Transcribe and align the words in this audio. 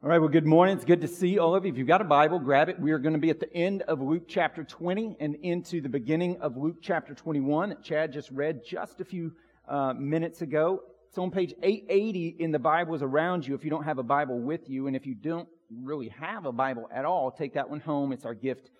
All 0.00 0.08
right, 0.08 0.20
well, 0.20 0.28
good 0.28 0.46
morning. 0.46 0.76
It's 0.76 0.84
good 0.84 1.00
to 1.00 1.08
see 1.08 1.40
all 1.40 1.56
of 1.56 1.64
you. 1.64 1.72
If 1.72 1.76
you've 1.76 1.88
got 1.88 2.00
a 2.00 2.04
Bible, 2.04 2.38
grab 2.38 2.68
it. 2.68 2.78
We 2.78 2.92
are 2.92 3.00
going 3.00 3.14
to 3.14 3.18
be 3.18 3.30
at 3.30 3.40
the 3.40 3.52
end 3.52 3.82
of 3.82 4.00
Luke 4.00 4.26
chapter 4.28 4.62
20 4.62 5.16
and 5.18 5.34
into 5.42 5.80
the 5.80 5.88
beginning 5.88 6.40
of 6.40 6.56
Luke 6.56 6.76
chapter 6.80 7.14
21 7.14 7.70
that 7.70 7.82
Chad 7.82 8.12
just 8.12 8.30
read 8.30 8.64
just 8.64 9.00
a 9.00 9.04
few 9.04 9.32
uh, 9.66 9.94
minutes 9.94 10.40
ago. 10.40 10.84
It's 11.08 11.18
on 11.18 11.32
page 11.32 11.52
880 11.64 12.36
in 12.38 12.52
the 12.52 12.60
Bibles 12.60 13.02
around 13.02 13.44
you 13.44 13.56
if 13.56 13.64
you 13.64 13.70
don't 13.70 13.82
have 13.82 13.98
a 13.98 14.04
Bible 14.04 14.38
with 14.38 14.70
you. 14.70 14.86
And 14.86 14.94
if 14.94 15.04
you 15.04 15.16
don't 15.16 15.48
really 15.68 16.10
have 16.10 16.46
a 16.46 16.52
Bible 16.52 16.88
at 16.94 17.04
all, 17.04 17.32
take 17.32 17.54
that 17.54 17.68
one 17.68 17.80
home. 17.80 18.12
It's 18.12 18.24
our 18.24 18.34
gift 18.34 18.70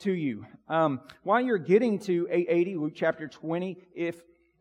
to 0.00 0.12
you. 0.12 0.44
Um, 0.68 1.00
while 1.22 1.40
you're 1.40 1.56
getting 1.56 1.98
to 2.00 2.28
880, 2.30 2.76
Luke 2.76 2.92
chapter 2.94 3.28
20, 3.28 3.78
if 3.94 4.20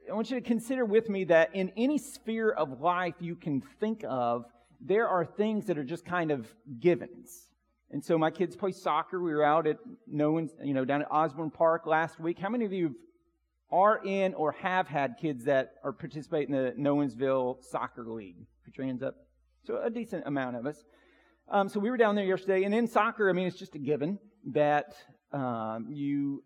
I 0.09 0.13
want 0.13 0.31
you 0.31 0.39
to 0.39 0.47
consider 0.47 0.85
with 0.85 1.09
me 1.09 1.25
that 1.25 1.53
in 1.53 1.73
any 1.75 1.97
sphere 1.97 2.51
of 2.51 2.79
life 2.79 3.15
you 3.19 3.35
can 3.35 3.61
think 3.81 4.05
of, 4.07 4.45
there 4.79 5.07
are 5.07 5.25
things 5.25 5.65
that 5.65 5.77
are 5.77 5.83
just 5.83 6.05
kind 6.05 6.31
of 6.31 6.47
givens. 6.79 7.47
And 7.91 8.03
so 8.03 8.17
my 8.17 8.29
kids 8.31 8.55
play 8.55 8.71
soccer. 8.71 9.21
We 9.21 9.33
were 9.33 9.43
out 9.43 9.67
at 9.67 9.77
no 10.07 10.31
one's, 10.31 10.51
you 10.63 10.73
know, 10.73 10.85
down 10.85 11.01
at 11.01 11.11
Osborne 11.11 11.49
Park 11.49 11.85
last 11.85 12.19
week. 12.19 12.37
How 12.39 12.49
many 12.49 12.65
of 12.65 12.71
you 12.71 12.95
are 13.71 13.99
in 14.05 14.33
or 14.35 14.51
have 14.53 14.87
had 14.87 15.15
kids 15.19 15.45
that 15.45 15.73
are 15.83 15.91
participating 15.91 16.53
in 16.53 16.63
the 16.65 16.71
Nolensville 16.71 17.63
Soccer 17.63 18.05
League? 18.07 18.45
Put 18.63 18.77
your 18.77 18.85
hands 18.85 19.01
up. 19.01 19.15
So 19.63 19.81
a 19.83 19.89
decent 19.89 20.25
amount 20.27 20.55
of 20.55 20.65
us. 20.65 20.83
Um, 21.51 21.67
so 21.67 21.79
we 21.79 21.89
were 21.89 21.97
down 21.97 22.15
there 22.15 22.25
yesterday, 22.25 22.63
and 22.63 22.75
in 22.75 22.85
soccer, 22.87 23.27
I 23.27 23.33
mean, 23.33 23.47
it's 23.47 23.57
just 23.57 23.73
a 23.73 23.79
given 23.79 24.19
that 24.53 24.95
um, 25.33 25.87
you, 25.89 26.43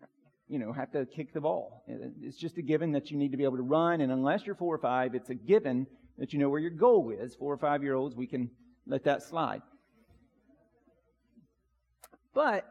you 0.48 0.58
know, 0.58 0.72
have 0.72 0.90
to 0.92 1.04
kick 1.04 1.34
the 1.34 1.42
ball. 1.42 1.84
It's 1.86 2.38
just 2.38 2.56
a 2.56 2.62
given 2.62 2.92
that 2.92 3.10
you 3.10 3.18
need 3.18 3.32
to 3.32 3.36
be 3.36 3.44
able 3.44 3.58
to 3.58 3.62
run, 3.62 4.00
and 4.00 4.10
unless 4.10 4.46
you're 4.46 4.54
four 4.54 4.74
or 4.74 4.78
five, 4.78 5.14
it's 5.14 5.28
a 5.28 5.34
given 5.34 5.86
that 6.18 6.32
you 6.32 6.38
know 6.38 6.48
where 6.48 6.60
your 6.60 6.70
goal 6.70 7.10
is. 7.10 7.34
Four 7.34 7.52
or 7.52 7.58
five 7.58 7.82
year 7.82 7.94
olds, 7.94 8.14
we 8.14 8.26
can 8.26 8.50
let 8.86 9.04
that 9.04 9.22
slide. 9.22 9.62
But, 12.34 12.64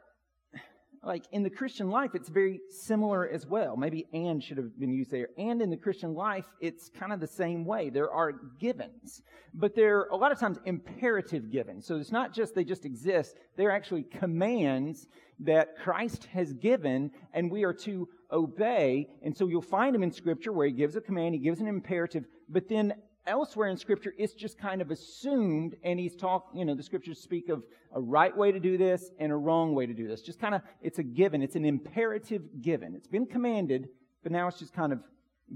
like 1.03 1.25
in 1.31 1.43
the 1.43 1.49
Christian 1.49 1.89
life, 1.89 2.11
it's 2.13 2.29
very 2.29 2.61
similar 2.69 3.27
as 3.27 3.45
well. 3.45 3.75
Maybe 3.75 4.07
and 4.13 4.41
should 4.41 4.57
have 4.57 4.79
been 4.79 4.93
used 4.93 5.11
there. 5.11 5.29
And 5.37 5.61
in 5.61 5.69
the 5.69 5.77
Christian 5.77 6.13
life, 6.13 6.45
it's 6.61 6.89
kind 6.89 7.11
of 7.11 7.19
the 7.19 7.27
same 7.27 7.65
way. 7.65 7.89
There 7.89 8.11
are 8.11 8.33
givens, 8.59 9.21
but 9.53 9.75
they're 9.75 10.05
a 10.05 10.15
lot 10.15 10.31
of 10.31 10.39
times 10.39 10.59
imperative 10.65 11.51
givens. 11.51 11.85
So 11.85 11.97
it's 11.97 12.11
not 12.11 12.33
just 12.33 12.55
they 12.55 12.63
just 12.63 12.85
exist, 12.85 13.35
they're 13.57 13.71
actually 13.71 14.03
commands 14.03 15.07
that 15.39 15.77
Christ 15.77 16.25
has 16.25 16.53
given, 16.53 17.11
and 17.33 17.51
we 17.51 17.63
are 17.63 17.73
to 17.73 18.07
obey. 18.31 19.09
And 19.23 19.35
so 19.35 19.47
you'll 19.47 19.61
find 19.61 19.93
them 19.93 20.03
in 20.03 20.11
Scripture 20.11 20.53
where 20.53 20.67
He 20.67 20.73
gives 20.73 20.95
a 20.95 21.01
command, 21.01 21.35
He 21.35 21.41
gives 21.41 21.59
an 21.59 21.67
imperative, 21.67 22.25
but 22.47 22.69
then 22.69 22.93
elsewhere 23.25 23.69
in 23.69 23.77
Scripture, 23.77 24.13
it's 24.17 24.33
just 24.33 24.57
kind 24.57 24.81
of 24.81 24.91
assumed, 24.91 25.75
and 25.83 25.99
he's 25.99 26.15
talking, 26.15 26.59
you 26.59 26.65
know, 26.65 26.75
the 26.75 26.83
Scriptures 26.83 27.19
speak 27.19 27.49
of 27.49 27.63
a 27.93 28.01
right 28.01 28.35
way 28.35 28.51
to 28.51 28.59
do 28.59 28.77
this 28.77 29.11
and 29.19 29.31
a 29.31 29.35
wrong 29.35 29.73
way 29.73 29.85
to 29.85 29.93
do 29.93 30.07
this. 30.07 30.21
Just 30.21 30.39
kind 30.39 30.55
of, 30.55 30.61
it's 30.81 30.99
a 30.99 31.03
given. 31.03 31.41
It's 31.41 31.55
an 31.55 31.65
imperative 31.65 32.41
given. 32.61 32.95
It's 32.95 33.07
been 33.07 33.25
commanded, 33.25 33.89
but 34.23 34.31
now 34.31 34.47
it's 34.47 34.59
just 34.59 34.73
kind 34.73 34.93
of 34.93 34.99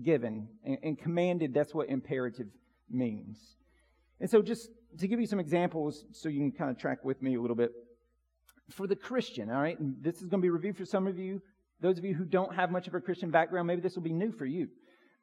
given. 0.03 0.47
And, 0.63 0.77
and 0.83 0.97
commanded, 0.97 1.53
that's 1.53 1.73
what 1.73 1.89
imperative 1.89 2.47
means. 2.89 3.37
And 4.19 4.29
so 4.29 4.41
just 4.41 4.69
to 4.99 5.07
give 5.07 5.19
you 5.19 5.27
some 5.27 5.39
examples 5.39 6.05
so 6.11 6.29
you 6.29 6.39
can 6.39 6.51
kind 6.51 6.71
of 6.71 6.77
track 6.77 7.03
with 7.03 7.21
me 7.21 7.35
a 7.35 7.41
little 7.41 7.55
bit. 7.55 7.71
For 8.71 8.87
the 8.87 8.95
Christian, 8.95 9.49
all 9.49 9.61
right, 9.61 9.79
and 9.79 9.95
this 10.01 10.15
is 10.21 10.27
going 10.27 10.41
to 10.41 10.45
be 10.45 10.49
reviewed 10.49 10.75
for 10.75 10.85
some 10.85 11.07
of 11.07 11.17
you. 11.17 11.41
Those 11.79 11.97
of 11.97 12.03
you 12.03 12.13
who 12.15 12.25
don't 12.25 12.53
have 12.53 12.71
much 12.71 12.87
of 12.87 12.95
a 12.95 12.99
Christian 12.99 13.29
background, 13.29 13.67
maybe 13.67 13.81
this 13.81 13.95
will 13.95 14.03
be 14.03 14.11
new 14.11 14.31
for 14.31 14.45
you. 14.45 14.67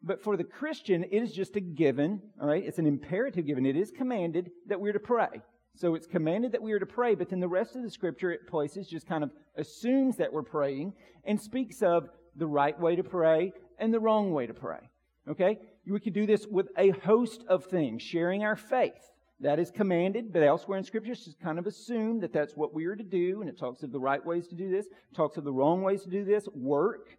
But 0.06 0.22
for 0.22 0.36
the 0.36 0.44
Christian, 0.44 1.02
it 1.04 1.22
is 1.22 1.32
just 1.32 1.56
a 1.56 1.60
given, 1.60 2.20
all 2.40 2.46
right? 2.46 2.62
It's 2.62 2.78
an 2.78 2.86
imperative 2.86 3.46
given. 3.46 3.64
It 3.64 3.76
is 3.76 3.90
commanded 3.90 4.50
that 4.68 4.78
we're 4.78 4.92
to 4.92 5.00
pray. 5.00 5.40
So 5.76 5.94
it's 5.94 6.06
commanded 6.06 6.52
that 6.52 6.62
we 6.62 6.72
are 6.72 6.78
to 6.78 6.86
pray, 6.86 7.14
but 7.14 7.30
then 7.30 7.40
the 7.40 7.48
rest 7.48 7.74
of 7.74 7.82
the 7.82 7.90
scripture 7.90 8.30
it 8.30 8.46
places 8.46 8.86
just 8.86 9.08
kind 9.08 9.24
of 9.24 9.30
assumes 9.56 10.16
that 10.18 10.32
we're 10.32 10.42
praying 10.42 10.92
and 11.24 11.40
speaks 11.40 11.82
of 11.82 12.10
the 12.36 12.46
right 12.46 12.78
way 12.78 12.96
to 12.96 13.02
pray 13.02 13.52
and 13.78 13.92
the 13.92 13.98
wrong 13.98 14.32
way 14.32 14.46
to 14.46 14.54
pray. 14.54 14.90
Okay? 15.26 15.58
We 15.86 15.98
could 16.00 16.12
do 16.12 16.26
this 16.26 16.46
with 16.46 16.68
a 16.76 16.90
host 16.90 17.42
of 17.48 17.64
things, 17.64 18.02
sharing 18.02 18.44
our 18.44 18.56
faith. 18.56 19.10
That 19.40 19.58
is 19.58 19.70
commanded, 19.70 20.32
but 20.32 20.42
elsewhere 20.42 20.78
in 20.78 20.84
Scripture, 20.84 21.12
it's 21.12 21.24
just 21.24 21.40
kind 21.40 21.58
of 21.58 21.66
assumed 21.66 22.22
that 22.22 22.32
that's 22.32 22.56
what 22.56 22.72
we 22.72 22.84
are 22.84 22.94
to 22.94 23.02
do, 23.02 23.40
and 23.40 23.50
it 23.50 23.58
talks 23.58 23.82
of 23.82 23.90
the 23.90 23.98
right 23.98 24.24
ways 24.24 24.46
to 24.48 24.54
do 24.54 24.70
this, 24.70 24.86
talks 25.14 25.36
of 25.36 25.44
the 25.44 25.52
wrong 25.52 25.82
ways 25.82 26.02
to 26.02 26.08
do 26.08 26.24
this. 26.24 26.46
Work, 26.54 27.18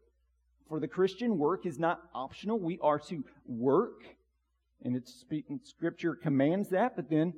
for 0.67 0.79
the 0.79 0.87
Christian, 0.87 1.37
work 1.37 1.65
is 1.65 1.79
not 1.79 2.01
optional. 2.13 2.59
We 2.59 2.79
are 2.81 2.99
to 2.99 3.23
work. 3.45 4.03
And 4.83 4.95
it's 4.95 5.13
speaking, 5.13 5.59
scripture 5.63 6.15
commands 6.15 6.69
that, 6.69 6.95
but 6.95 7.09
then 7.09 7.33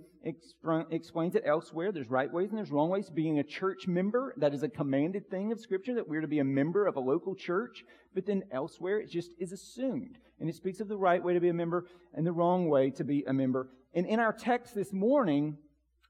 explains 0.92 1.36
it 1.36 1.44
elsewhere. 1.46 1.92
There's 1.92 2.10
right 2.10 2.32
ways 2.32 2.50
and 2.50 2.58
there's 2.58 2.72
wrong 2.72 2.90
ways. 2.90 3.10
Being 3.10 3.40
a 3.40 3.44
church 3.44 3.88
member, 3.88 4.34
that 4.38 4.54
is 4.54 4.64
a 4.64 4.70
commanded 4.70 5.30
thing 5.30 5.52
of 5.52 5.60
scripture, 5.60 5.96
that 5.96 6.10
we're 6.10 6.22
to 6.22 6.28
be 6.28 6.40
a 6.40 6.44
member 6.44 6.86
of 6.86 6.98
a 6.98 7.00
local 7.00 7.36
church. 7.36 7.86
But 8.14 8.26
then 8.26 8.44
elsewhere, 8.52 9.00
it 9.00 9.10
just 9.10 9.32
is 9.40 9.54
assumed. 9.54 10.18
And 10.40 10.50
it 10.50 10.56
speaks 10.56 10.82
of 10.82 10.88
the 10.88 10.98
right 10.98 11.24
way 11.24 11.34
to 11.34 11.40
be 11.40 11.50
a 11.50 11.54
member 11.54 11.86
and 12.14 12.28
the 12.28 12.34
wrong 12.34 12.68
way 12.68 12.90
to 12.92 13.04
be 13.04 13.24
a 13.28 13.34
member. 13.34 13.70
And 13.94 14.06
in 14.06 14.20
our 14.20 14.34
text 14.34 14.76
this 14.76 14.92
morning, 14.92 15.58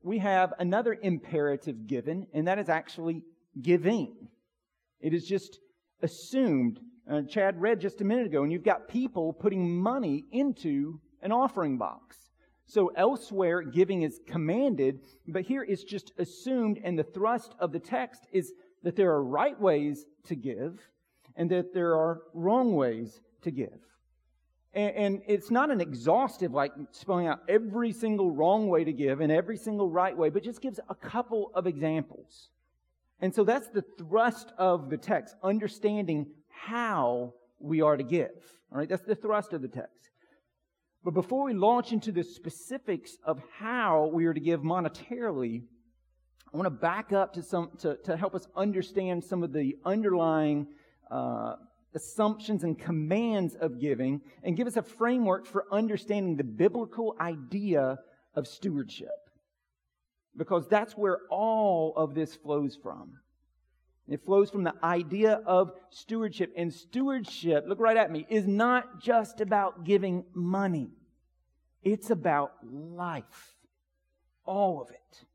we 0.02 0.18
have 0.20 0.54
another 0.58 0.98
imperative 1.02 1.86
given, 1.86 2.28
and 2.34 2.48
that 2.48 2.58
is 2.58 2.70
actually 2.70 3.24
giving. 3.62 4.30
It 5.02 5.14
is 5.14 5.26
just 5.26 5.60
assumed 6.02 6.80
uh, 7.10 7.22
Chad 7.24 7.60
read 7.62 7.80
just 7.80 8.02
a 8.02 8.04
minute 8.04 8.26
ago, 8.26 8.44
and 8.44 8.52
you've 8.52 8.64
got 8.64 8.88
people 8.88 9.34
putting 9.34 9.76
money 9.76 10.26
into 10.32 11.00
an 11.22 11.32
offering 11.32 11.78
box. 11.78 12.18
So 12.66 12.92
elsewhere, 12.96 13.62
giving 13.62 14.02
is 14.02 14.20
commanded, 14.28 15.00
but 15.28 15.44
here 15.44 15.64
it's 15.64 15.84
just 15.84 16.12
assumed, 16.18 16.80
and 16.84 17.00
the 17.00 17.04
thrust 17.04 17.56
of 17.60 17.72
the 17.72 17.80
text 17.80 18.28
is 18.34 18.54
that 18.84 18.96
there 18.96 19.12
are 19.12 19.24
right 19.24 19.60
ways 19.60 20.06
to 20.26 20.36
give 20.36 20.80
and 21.38 21.50
that 21.50 21.74
there 21.74 21.96
are 21.96 22.24
wrong 22.34 22.76
ways 22.76 23.22
to 23.44 23.52
give. 23.52 23.80
And, 24.74 24.96
and 24.96 25.22
it's 25.28 25.50
not 25.50 25.72
an 25.72 25.80
exhaustive, 25.80 26.52
like 26.52 26.74
spelling 26.92 27.28
out 27.28 27.40
every 27.48 27.94
single 27.94 28.32
wrong 28.32 28.68
way 28.68 28.84
to 28.84 28.92
give 28.92 29.22
and 29.22 29.32
every 29.32 29.56
single 29.56 29.90
right 29.90 30.16
way, 30.16 30.30
but 30.30 30.44
just 30.44 30.62
gives 30.62 30.80
a 30.90 30.96
couple 30.96 31.52
of 31.54 31.68
examples. 31.68 32.50
And 33.22 33.34
so 33.34 33.44
that's 33.44 33.70
the 33.70 33.84
thrust 33.98 34.52
of 34.58 34.90
the 34.90 34.98
text, 34.98 35.36
understanding 35.42 36.28
how 36.66 37.34
we 37.60 37.82
are 37.82 37.98
to 37.98 38.04
give. 38.04 38.30
All 38.72 38.78
right, 38.78 38.90
that's 38.90 39.04
the 39.04 39.16
thrust 39.16 39.54
of 39.54 39.62
the 39.62 39.68
text. 39.68 40.10
But 41.04 41.14
before 41.14 41.46
we 41.46 41.54
launch 41.54 41.94
into 41.94 42.12
the 42.12 42.24
specifics 42.24 43.18
of 43.24 43.42
how 43.58 44.10
we 44.14 44.26
are 44.26 44.34
to 44.34 44.40
give 44.40 44.62
monetarily, 44.62 45.64
I 46.54 46.58
want 46.58 46.66
to 46.66 46.72
back 46.72 47.14
up 47.14 47.34
to 47.34 47.44
some 47.44 47.72
to, 47.80 47.98
to 48.06 48.18
help 48.18 48.36
us 48.36 48.48
understand 48.56 49.24
some 49.24 49.44
of 49.44 49.54
the 49.54 49.78
underlying 49.86 50.68
uh, 51.10 51.56
assumptions 51.96 52.64
and 52.64 52.78
commands 52.78 53.56
of 53.56 53.80
giving, 53.80 54.22
and 54.44 54.56
give 54.56 54.68
us 54.68 54.78
a 54.78 54.82
framework 54.82 55.46
for 55.46 55.66
understanding 55.72 56.36
the 56.36 56.44
biblical 56.44 57.16
idea 57.20 57.98
of 58.36 58.48
stewardship, 58.48 59.08
because 60.36 60.68
that's 60.68 60.94
where 60.94 61.20
all 61.32 61.94
of 61.96 62.14
this 62.14 62.36
flows 62.36 62.78
from. 62.82 63.14
It 64.08 64.24
flows 64.24 64.50
from 64.50 64.64
the 64.64 64.74
idea 64.84 65.42
of 65.46 65.74
stewardship. 65.90 66.54
And 66.56 66.74
stewardship, 66.74 67.66
look 67.68 67.80
right 67.80 67.98
at 67.98 68.12
me, 68.12 68.26
is 68.30 68.48
not 68.48 69.02
just 69.02 69.42
about 69.42 69.84
giving 69.84 70.24
money, 70.34 70.92
it's 71.84 72.10
about 72.10 72.54
life. 72.64 73.56
All 74.46 74.82
of 74.82 74.90
it. 74.92 75.26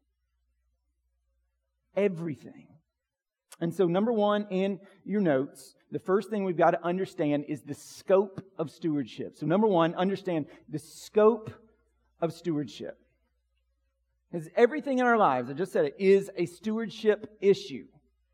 Everything. 1.95 2.69
And 3.61 3.73
so, 3.73 3.87
number 3.87 4.13
one 4.13 4.47
in 4.51 4.81
your 5.05 5.21
notes, 5.21 5.77
the 5.91 5.99
first 5.99 6.31
thing 6.31 6.45
we've 6.45 6.57
got 6.57 6.71
to 6.71 6.85
understand 6.85 7.45
is 7.47 7.61
the 7.61 7.75
scope 7.75 8.43
of 8.59 8.71
stewardship. 8.71 9.37
So, 9.37 9.47
number 9.47 9.67
one, 9.67 9.95
understand 9.95 10.47
the 10.69 10.79
scope 10.79 11.51
of 12.21 12.33
stewardship. 12.33 12.99
Because 14.31 14.49
everything 14.57 14.99
in 14.99 15.05
our 15.05 15.19
lives, 15.19 15.51
I 15.51 15.53
just 15.53 15.73
said 15.73 15.85
it, 15.85 15.95
is 15.99 16.31
a 16.37 16.47
stewardship 16.47 17.37
issue. 17.43 17.87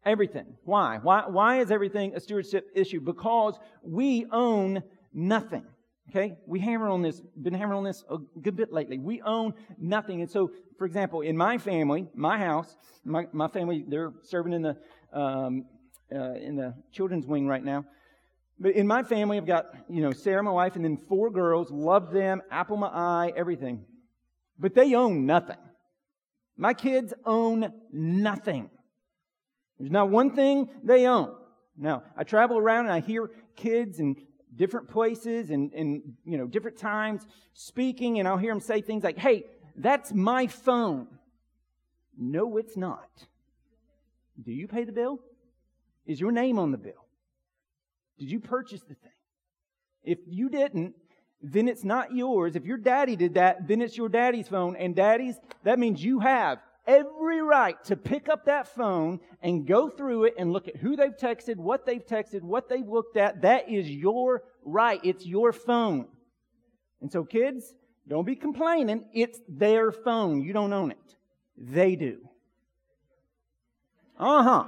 Everything. 0.05 0.57
Why? 0.65 0.99
Why, 1.03 1.25
why 1.27 1.61
is 1.61 1.71
everything 1.71 2.15
a 2.15 2.21
stewardship 2.21 2.71
issue? 2.75 3.01
Because 3.01 3.59
we 3.83 4.27
own 4.31 4.83
nothing. 5.13 5.65
Okay? 6.11 6.37
We 6.47 6.61
hammer 6.61 6.89
on 6.89 7.03
this, 7.03 7.21
been 7.21 7.55
hammering 7.55 7.79
on 7.79 7.85
this 7.85 8.05
a 8.11 8.19
good 8.41 8.57
bit 8.57 8.73
lately. 8.73 8.99
We 8.99 9.21
own 9.23 9.55
nothing. 9.79 10.23
And 10.23 10.31
so, 10.31 10.51
for 10.79 10.87
example, 10.87 11.21
in 11.21 11.37
my 11.37 11.59
family, 11.59 12.09
my 12.15 12.39
house, 12.39 12.77
my, 13.05 13.27
my 13.33 13.49
family, 13.49 13.85
they're 13.87 14.13
serving 14.23 14.53
in 14.53 14.63
the, 14.63 14.77
um, 15.13 15.67
uh, 16.15 16.35
in 16.35 16.57
the 16.57 16.75
children's 16.93 17.27
wing 17.27 17.47
right 17.47 17.65
now. 17.65 17.85
But 18.61 18.73
in 18.73 18.87
my 18.87 19.03
family, 19.03 19.37
I've 19.37 19.47
got, 19.47 19.67
you 19.89 20.03
know, 20.03 20.13
Sarah, 20.13 20.43
my 20.43 20.51
wife, 20.51 20.77
and 20.77 20.85
then 20.85 20.97
four 20.97 21.31
girls, 21.31 21.71
love 21.71 22.11
them, 22.13 22.43
apple 22.51 22.77
my 22.77 22.89
eye, 22.89 23.33
everything. 23.37 23.85
But 24.59 24.75
they 24.75 24.95
own 24.95 25.27
nothing. 25.27 25.59
My 26.57 26.75
kids 26.75 27.15
own 27.25 27.73
nothing. 27.93 28.71
There's 29.79 29.91
not 29.91 30.11
one 30.11 30.35
thing 30.35 30.69
they 30.83 31.07
own. 31.07 31.35
Now, 31.77 32.03
I 32.17 32.25
travel 32.25 32.59
around 32.59 32.87
and 32.87 32.93
I 32.93 33.01
hear 33.01 33.31
kids 33.55 34.01
in 34.01 34.17
different 34.55 34.89
places 34.89 35.51
and, 35.51 35.73
and 35.73 36.03
you 36.25 36.37
know, 36.37 36.47
different 36.47 36.79
times 36.79 37.27
speaking, 37.55 38.19
and 38.19 38.27
I'll 38.27 38.39
hear 38.39 38.53
them 38.53 38.61
say 38.61 38.81
things 38.81 39.05
like, 39.05 39.19
hey, 39.19 39.45
that's 39.77 40.13
my 40.13 40.49
phone. 40.49 41.07
No, 42.17 42.57
it's 42.57 42.77
not. 42.77 43.09
Do 44.43 44.53
you 44.53 44.67
pay 44.67 44.85
the 44.85 44.93
bill? 44.93 45.21
Is 46.07 46.21
your 46.21 46.33
name 46.33 46.59
on 46.59 46.73
the 46.73 46.79
bill? 46.79 47.07
Did 48.19 48.31
you 48.31 48.41
purchase 48.41 48.81
the 48.81 48.95
thing? 48.95 49.13
If 50.03 50.19
you 50.27 50.49
didn't, 50.49 50.95
then 51.41 51.69
it's 51.69 51.85
not 51.85 52.13
yours. 52.13 52.57
If 52.57 52.65
your 52.65 52.79
daddy 52.79 53.15
did 53.15 53.35
that, 53.35 53.69
then 53.69 53.81
it's 53.81 53.97
your 53.97 54.09
daddy's 54.09 54.49
phone. 54.49 54.75
And 54.75 54.97
daddies, 54.97 55.37
that 55.63 55.79
means 55.79 56.03
you 56.03 56.19
have 56.21 56.59
every 56.89 57.43
right 57.43 57.83
to 57.85 57.95
pick 57.95 58.29
up 58.29 58.47
that 58.47 58.67
phone 58.67 59.21
and 59.43 59.67
go 59.67 59.91
through 59.91 60.25
it 60.25 60.35
and 60.39 60.53
look 60.53 60.67
at 60.67 60.77
who 60.77 60.97
they've 60.97 61.17
texted, 61.17 61.57
what 61.57 61.85
they've 61.85 62.05
texted, 62.05 62.41
what 62.41 62.69
they've 62.69 62.89
looked 62.89 63.19
at. 63.19 63.43
That 63.43 63.69
is 63.69 63.89
your 63.89 64.43
right. 64.65 64.99
It's 65.05 65.25
your 65.27 65.53
phone. 65.53 66.09
And 67.03 67.13
so 67.13 67.23
kids, 67.23 67.75
don't 68.09 68.25
be 68.25 68.35
complaining. 68.35 69.05
It's 69.13 69.39
their 69.47 69.93
phone. 69.93 70.43
You 70.43 70.55
don't 70.55 70.73
own 70.73 70.91
it. 70.91 71.17
They 71.59 71.95
do. 71.95 72.19
Uh 74.19 74.43
huh. 74.43 74.65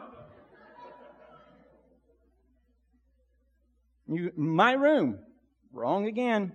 You, 4.06 4.32
my 4.36 4.72
room. 4.72 5.18
Wrong 5.72 6.06
again. 6.06 6.52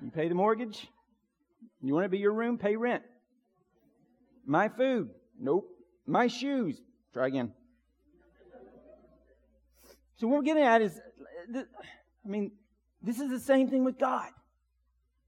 You 0.00 0.10
pay 0.10 0.28
the 0.28 0.34
mortgage? 0.34 0.86
You 1.82 1.92
want 1.92 2.04
to 2.04 2.08
be 2.08 2.18
your 2.18 2.32
room? 2.32 2.56
Pay 2.56 2.76
rent. 2.76 3.02
My 4.46 4.68
food? 4.68 5.10
Nope. 5.38 5.68
My 6.06 6.26
shoes? 6.26 6.80
Try 7.12 7.28
again. 7.28 7.52
So 10.16 10.28
what 10.28 10.36
we're 10.36 10.42
getting 10.42 10.62
at 10.62 10.82
is, 10.82 11.00
I 11.54 12.28
mean, 12.28 12.52
this 13.02 13.20
is 13.20 13.30
the 13.30 13.40
same 13.40 13.68
thing 13.68 13.84
with 13.84 13.98
God. 13.98 14.30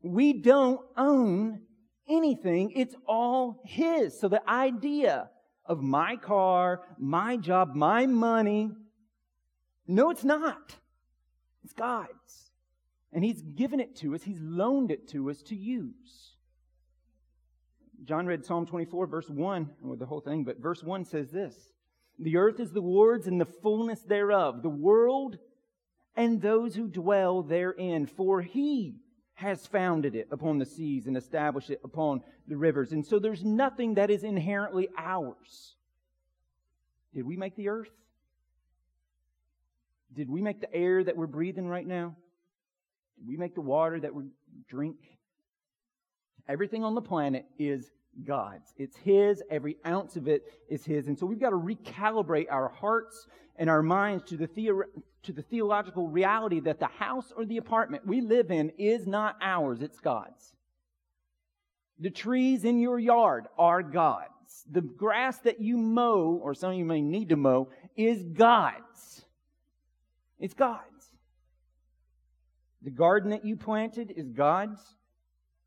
We 0.03 0.33
don't 0.33 0.81
own 0.97 1.61
anything. 2.09 2.73
It's 2.77 2.95
all 3.07 3.61
His. 3.65 4.19
So 4.19 4.29
the 4.29 4.49
idea 4.49 5.31
of 5.65 5.83
my 5.83 6.17
car, 6.17 6.83
my 6.99 7.37
job, 7.37 7.75
my 7.75 8.07
money, 8.07 8.71
no, 9.89 10.11
it's 10.11 10.25
not. 10.25 10.77
It's 11.65 11.73
God's. 11.73 12.51
And 13.13 13.25
He's 13.25 13.43
given 13.43 13.81
it 13.81 13.97
to 13.97 14.15
us, 14.15 14.23
He's 14.23 14.41
loaned 14.41 14.91
it 14.91 15.09
to 15.09 15.31
us 15.31 15.43
to 15.43 15.57
use. 15.57 16.36
John 18.07 18.27
read 18.27 18.45
Psalm 18.45 18.67
24, 18.67 19.09
verse 19.09 19.29
1, 19.29 19.69
with 19.83 19.99
the 19.99 20.07
whole 20.07 20.21
thing, 20.21 20.45
but 20.45 20.61
verse 20.61 20.83
1 20.83 21.05
says 21.05 21.33
this 21.33 21.55
The 22.21 22.37
earth 22.37 22.61
is 22.61 22.71
the 22.71 22.81
Lord's 22.81 23.27
and 23.27 23.41
the 23.41 23.45
fullness 23.45 24.01
thereof, 24.03 24.63
the 24.63 24.69
world 24.69 25.39
and 26.15 26.41
those 26.41 26.77
who 26.77 26.87
dwell 26.87 27.43
therein. 27.43 28.07
For 28.07 28.43
He 28.43 28.95
has 29.35 29.67
founded 29.67 30.15
it 30.15 30.29
upon 30.31 30.59
the 30.59 30.65
seas 30.65 31.09
and 31.09 31.17
established 31.17 31.71
it 31.71 31.81
upon 31.83 32.23
the 32.47 32.57
rivers. 32.57 32.93
And 32.93 33.05
so 33.05 33.19
there's 33.19 33.45
nothing 33.45 33.95
that 33.95 34.09
is 34.09 34.23
inherently 34.23 34.89
ours. 34.97 35.75
Did 37.13 37.27
we 37.27 37.37
make 37.37 37.57
the 37.57 37.69
earth? 37.69 37.91
Did 40.15 40.31
we 40.31 40.41
make 40.41 40.61
the 40.61 40.73
air 40.73 41.03
that 41.03 41.17
we're 41.17 41.27
breathing 41.27 41.67
right 41.67 41.87
now? 41.87 42.15
Did 43.19 43.27
we 43.27 43.37
make 43.37 43.57
the 43.57 43.61
water 43.63 43.99
that 43.99 44.15
we 44.15 44.27
drink? 44.69 44.97
Everything 46.49 46.85
on 46.85 46.95
the 46.95 47.03
planet 47.03 47.47
is 47.59 47.91
God's. 48.25 48.73
It's 48.77 48.97
His. 48.97 49.43
Every 49.51 49.77
ounce 49.87 50.17
of 50.17 50.29
it 50.29 50.45
is 50.69 50.85
His. 50.85 51.09
And 51.09 51.19
so 51.19 51.27
we've 51.27 51.41
got 51.41 51.51
to 51.51 51.57
recalibrate 51.57 52.47
our 52.51 52.69
hearts 52.69 53.27
and 53.57 53.69
our 53.69 53.83
minds 53.83 54.25
to 54.25 54.37
the, 54.37 54.47
theo- 54.47 54.83
to 55.25 55.33
the 55.33 55.43
theological 55.43 56.09
reality 56.09 56.61
that 56.61 56.79
the 56.79 56.87
house 56.87 57.33
or 57.37 57.45
the 57.45 57.57
apartment 57.57 58.07
we 58.07 58.21
live 58.21 58.51
in 58.51 58.71
is 58.79 59.07
not 59.07 59.37
ours, 59.43 59.83
it's 59.83 60.01
God's. 60.01 60.55
The 61.99 62.11
trees 62.11 62.65
in 62.65 62.79
your 62.79 62.99
yard 62.99 63.47
are 63.59 63.83
God's. 63.83 64.65
The 64.71 64.83
grass 64.83 65.39
that 65.39 65.61
you 65.61 65.77
mow, 65.77 66.39
or 66.43 66.55
some 66.55 66.73
of 66.73 66.77
you 66.77 66.85
may 66.85 67.01
need 67.01 67.31
to 67.31 67.37
mow, 67.37 67.71
is 67.97 68.23
God's. 68.23 69.25
It's 70.39 70.55
God's. 70.55 70.83
The 72.83 72.91
garden 72.91 73.31
that 73.31 73.45
you 73.45 73.57
planted 73.57 74.13
is 74.15 74.29
God's. 74.29 74.81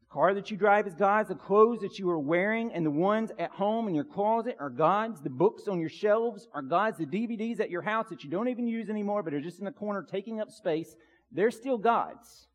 Car 0.10 0.34
that 0.34 0.50
you 0.50 0.58
drive 0.58 0.88
is 0.88 0.96
God's. 0.96 1.30
The 1.30 1.36
clothes 1.36 1.82
that 1.82 2.00
you 2.00 2.10
are 2.10 2.20
wearing 2.20 2.74
and 2.74 2.84
the 2.84 2.92
ones 2.92 3.32
at 3.38 3.52
home 3.52 3.88
in 3.88 3.94
your 3.94 4.04
closet 4.04 4.58
are 4.60 4.72
God's. 4.72 5.22
The 5.22 5.30
books 5.30 5.68
on 5.68 5.80
your 5.80 5.90
shelves 5.90 6.48
are 6.52 6.64
God's. 6.64 6.98
The 6.98 7.06
DVDs 7.06 7.60
at 7.60 7.70
your 7.70 7.84
house 7.84 8.08
that 8.10 8.24
you 8.24 8.30
don't 8.30 8.48
even 8.48 8.68
use 8.68 8.90
anymore 8.90 9.22
but 9.22 9.36
are 9.36 9.42
just 9.42 9.60
in 9.60 9.66
the 9.66 9.72
corner 9.72 10.02
taking 10.02 10.42
up 10.42 10.50
space, 10.50 10.96
they're 11.32 11.52
still 11.52 11.78
God's. 11.78 12.48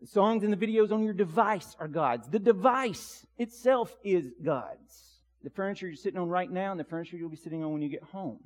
The 0.00 0.08
songs 0.08 0.42
and 0.42 0.52
the 0.52 0.56
videos 0.56 0.90
on 0.90 1.04
your 1.04 1.12
device 1.12 1.76
are 1.78 1.86
God's. 1.86 2.28
The 2.28 2.40
device 2.40 3.24
itself 3.38 3.96
is 4.02 4.32
God's. 4.42 5.20
The 5.44 5.50
furniture 5.50 5.86
you're 5.86 5.94
sitting 5.94 6.18
on 6.18 6.28
right 6.28 6.50
now 6.50 6.72
and 6.72 6.80
the 6.80 6.84
furniture 6.84 7.16
you'll 7.16 7.28
be 7.28 7.36
sitting 7.36 7.62
on 7.62 7.72
when 7.72 7.82
you 7.82 7.88
get 7.88 8.02
home 8.02 8.40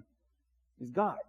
is 0.78 0.90
God's. 0.90 1.20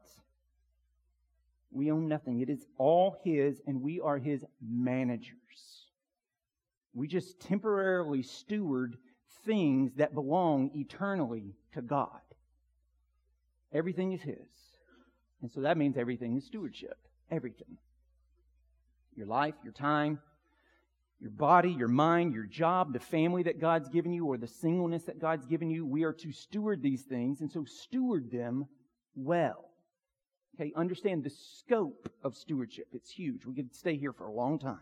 We 1.71 1.89
own 1.89 2.09
nothing. 2.09 2.41
It 2.41 2.49
is 2.49 2.65
all 2.77 3.17
His, 3.23 3.61
and 3.65 3.81
we 3.81 4.01
are 4.01 4.17
His 4.17 4.43
managers. 4.61 5.86
We 6.97 7.07
just 7.07 7.39
temporarily 7.39 8.23
steward 8.23 8.97
things 9.45 9.93
that 9.97 10.15
belong 10.15 10.71
eternally 10.73 11.53
to 11.73 11.81
God. 11.83 12.21
Everything 13.71 14.13
is 14.13 14.21
His. 14.21 14.37
And 15.43 15.51
so 15.51 15.61
that 15.61 15.77
means 15.77 15.95
everything 15.95 16.35
is 16.35 16.45
stewardship. 16.45 16.97
Everything. 17.29 17.77
Your 19.15 19.27
life, 19.27 19.53
your 19.63 19.73
time, 19.73 20.17
your 21.19 21.29
body, 21.29 21.69
your 21.69 21.87
mind, 21.87 22.33
your 22.33 22.45
job, 22.45 22.93
the 22.93 22.99
family 22.99 23.43
that 23.43 23.61
God's 23.61 23.89
given 23.89 24.11
you, 24.11 24.25
or 24.25 24.39
the 24.39 24.47
singleness 24.47 25.03
that 25.03 25.19
God's 25.19 25.45
given 25.45 25.69
you. 25.69 25.85
We 25.85 26.03
are 26.03 26.13
to 26.13 26.31
steward 26.31 26.81
these 26.81 27.03
things, 27.03 27.41
and 27.41 27.51
so 27.51 27.63
steward 27.63 28.31
them 28.31 28.65
well. 29.15 29.65
Okay, 30.55 30.73
understand 30.75 31.23
the 31.23 31.29
scope 31.29 32.09
of 32.23 32.35
stewardship. 32.35 32.87
It's 32.91 33.11
huge. 33.11 33.45
We 33.45 33.53
could 33.53 33.75
stay 33.75 33.97
here 33.97 34.13
for 34.13 34.25
a 34.25 34.33
long 34.33 34.57
time. 34.57 34.79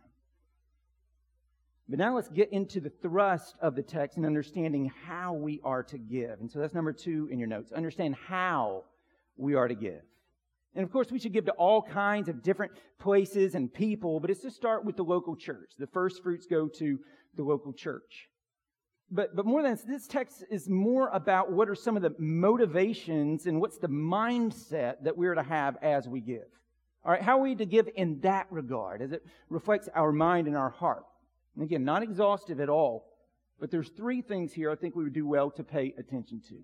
But 1.87 1.99
now 1.99 2.15
let's 2.15 2.29
get 2.29 2.51
into 2.51 2.79
the 2.79 2.89
thrust 2.89 3.55
of 3.61 3.75
the 3.75 3.83
text 3.83 4.17
and 4.17 4.25
understanding 4.25 4.91
how 5.05 5.33
we 5.33 5.61
are 5.63 5.83
to 5.83 5.97
give. 5.97 6.39
And 6.39 6.51
so 6.51 6.59
that's 6.59 6.73
number 6.73 6.93
two 6.93 7.29
in 7.31 7.37
your 7.37 7.47
notes. 7.47 7.71
Understand 7.71 8.15
how 8.15 8.83
we 9.37 9.53
are 9.53 9.67
to 9.67 9.75
give. 9.75 10.01
And 10.73 10.83
of 10.83 10.91
course, 10.91 11.11
we 11.11 11.19
should 11.19 11.31
give 11.31 11.45
to 11.45 11.51
all 11.53 11.81
kinds 11.81 12.27
of 12.27 12.41
different 12.41 12.73
places 12.99 13.55
and 13.55 13.73
people, 13.73 14.19
but 14.19 14.29
it's 14.29 14.41
to 14.41 14.51
start 14.51 14.83
with 14.83 14.97
the 14.97 15.03
local 15.03 15.35
church. 15.35 15.71
The 15.77 15.87
first 15.87 16.23
fruits 16.23 16.47
go 16.47 16.67
to 16.67 16.99
the 17.35 17.43
local 17.43 17.71
church. 17.71 18.29
But, 19.11 19.35
but 19.35 19.45
more 19.45 19.61
than 19.61 19.71
this, 19.71 19.83
this 19.83 20.07
text 20.07 20.43
is 20.49 20.67
more 20.67 21.09
about 21.09 21.51
what 21.51 21.69
are 21.69 21.75
some 21.75 21.95
of 21.95 22.01
the 22.01 22.15
motivations 22.17 23.45
and 23.45 23.61
what's 23.61 23.77
the 23.77 23.87
mindset 23.87 25.03
that 25.03 25.15
we're 25.15 25.35
to 25.35 25.43
have 25.43 25.77
as 25.81 26.09
we 26.09 26.19
give. 26.19 26.47
All 27.05 27.11
right, 27.11 27.21
how 27.21 27.39
are 27.39 27.43
we 27.43 27.55
to 27.55 27.65
give 27.65 27.87
in 27.95 28.19
that 28.21 28.47
regard 28.49 29.03
as 29.03 29.11
it 29.11 29.23
reflects 29.49 29.87
our 29.93 30.11
mind 30.11 30.47
and 30.47 30.57
our 30.57 30.71
heart? 30.71 31.05
And 31.55 31.63
again, 31.63 31.83
not 31.83 32.03
exhaustive 32.03 32.59
at 32.59 32.69
all, 32.69 33.07
but 33.59 33.71
there's 33.71 33.89
three 33.89 34.21
things 34.21 34.53
here 34.53 34.69
I 34.69 34.75
think 34.75 34.95
we 34.95 35.03
would 35.03 35.13
do 35.13 35.27
well 35.27 35.49
to 35.51 35.63
pay 35.63 35.93
attention 35.97 36.41
to. 36.49 36.55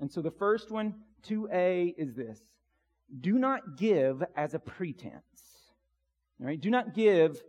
And 0.00 0.10
so 0.10 0.22
the 0.22 0.30
first 0.30 0.70
one, 0.70 0.94
2a, 1.28 1.94
is 1.96 2.14
this. 2.14 2.40
Do 3.20 3.38
not 3.38 3.76
give 3.76 4.24
as 4.34 4.54
a 4.54 4.58
pretense. 4.58 5.22
All 6.40 6.46
right, 6.46 6.60
do 6.60 6.70
not 6.70 6.94
give 6.94 7.42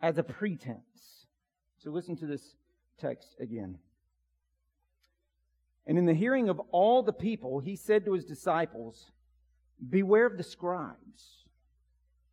as 0.00 0.18
a 0.18 0.22
pretense. 0.22 1.26
So 1.78 1.90
listen 1.90 2.16
to 2.16 2.26
this 2.26 2.56
text 2.98 3.34
again. 3.40 3.78
And 5.86 5.96
in 5.98 6.04
the 6.04 6.14
hearing 6.14 6.48
of 6.50 6.60
all 6.70 7.02
the 7.02 7.12
people, 7.12 7.58
he 7.58 7.74
said 7.74 8.04
to 8.04 8.12
his 8.12 8.24
disciples, 8.24 9.10
Beware 9.88 10.26
of 10.26 10.36
the 10.36 10.42
scribes 10.42 11.39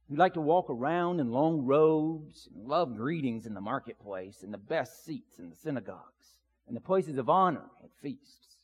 who 0.08 0.16
like 0.16 0.34
to 0.34 0.42
walk 0.42 0.70
around 0.70 1.20
in 1.20 1.32
long 1.32 1.66
robes 1.66 2.48
and 2.54 2.68
love 2.68 2.96
greetings 2.96 3.46
in 3.46 3.54
the 3.54 3.62
marketplace 3.62 4.44
and 4.44 4.54
the 4.54 4.58
best 4.58 5.04
seats 5.06 5.40
in 5.40 5.50
the 5.50 5.56
synagogues 5.56 6.38
and 6.68 6.76
the 6.76 6.82
places 6.82 7.18
of 7.18 7.30
honor 7.30 7.66
at 7.84 7.90
feasts, 8.02 8.56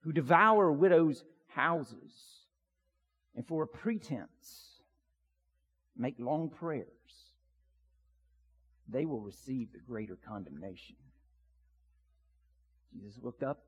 who 0.00 0.12
devour 0.12 0.72
widows' 0.72 1.24
houses 1.48 2.44
and 3.36 3.46
for 3.46 3.62
a 3.62 3.68
pretense 3.68 4.80
make 5.96 6.16
long 6.18 6.48
prayers. 6.48 6.86
They 8.88 9.04
will 9.04 9.20
receive 9.20 9.72
the 9.72 9.78
greater 9.78 10.16
condemnation. 10.16 10.96
Jesus 12.92 13.22
looked 13.22 13.42
up 13.42 13.62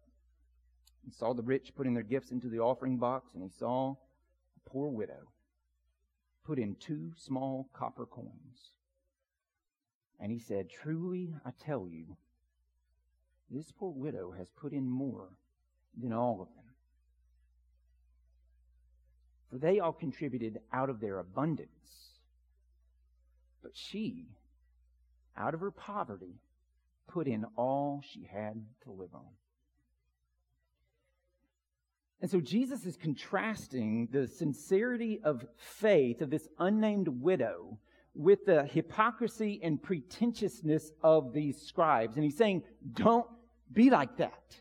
and 1.05 1.13
saw 1.13 1.35
the 1.35 1.43
rich 1.43 1.73
putting 1.77 1.95
their 1.95 2.03
gifts 2.03 2.31
into 2.31 2.49
the 2.49 2.59
offering 2.59 2.97
box, 2.97 3.35
and 3.35 3.43
he 3.43 3.51
saw 3.51 3.91
a 3.93 4.71
poor 4.71 4.89
widow 4.89 5.29
put 6.45 6.59
in 6.59 6.77
two 6.77 7.13
small 7.17 7.69
copper 7.73 8.07
coins. 8.07 8.73
And 10.19 10.31
he 10.31 10.39
said, 10.39 10.69
Truly, 10.69 11.35
I 11.45 11.51
tell 11.65 11.89
you, 11.89 12.17
this 13.51 13.73
poor 13.73 13.93
widow 13.93 14.33
has 14.37 14.49
put 14.51 14.73
in 14.73 14.89
more 14.89 15.29
than 16.01 16.13
all 16.13 16.41
of 16.41 16.49
them. 16.55 16.75
For 19.51 19.59
they 19.59 19.81
all 19.81 19.93
contributed 19.93 20.61
out 20.73 20.91
of 20.91 21.01
their 21.01 21.19
abundance. 21.19 21.69
But 23.63 23.73
she, 23.75 24.29
out 25.37 25.55
of 25.55 25.61
her 25.61 25.73
poverty, 25.73 26.37
put 27.09 27.27
in 27.27 27.45
all 27.57 28.03
she 28.05 28.29
had 28.31 28.65
to 28.85 28.93
live 28.93 29.15
on. 29.15 29.40
And 32.21 32.31
so 32.31 32.41
Jesus 32.41 32.85
is 32.85 32.97
contrasting 32.97 34.09
the 34.11 34.27
sincerity 34.27 35.21
of 35.25 35.47
faith 35.57 36.21
of 36.21 36.31
this 36.31 36.49
unnamed 36.59 37.09
widow 37.09 37.79
with 38.15 38.45
the 38.45 38.65
hypocrisy 38.65 39.61
and 39.63 39.83
pretentiousness 39.83 40.93
of 41.03 41.33
these 41.33 41.61
scribes. 41.63 42.17
And 42.17 42.25
he's 42.25 42.37
saying, 42.37 42.63
don't 42.93 43.27
be 43.73 43.89
like 43.89 44.17
that. 44.19 44.61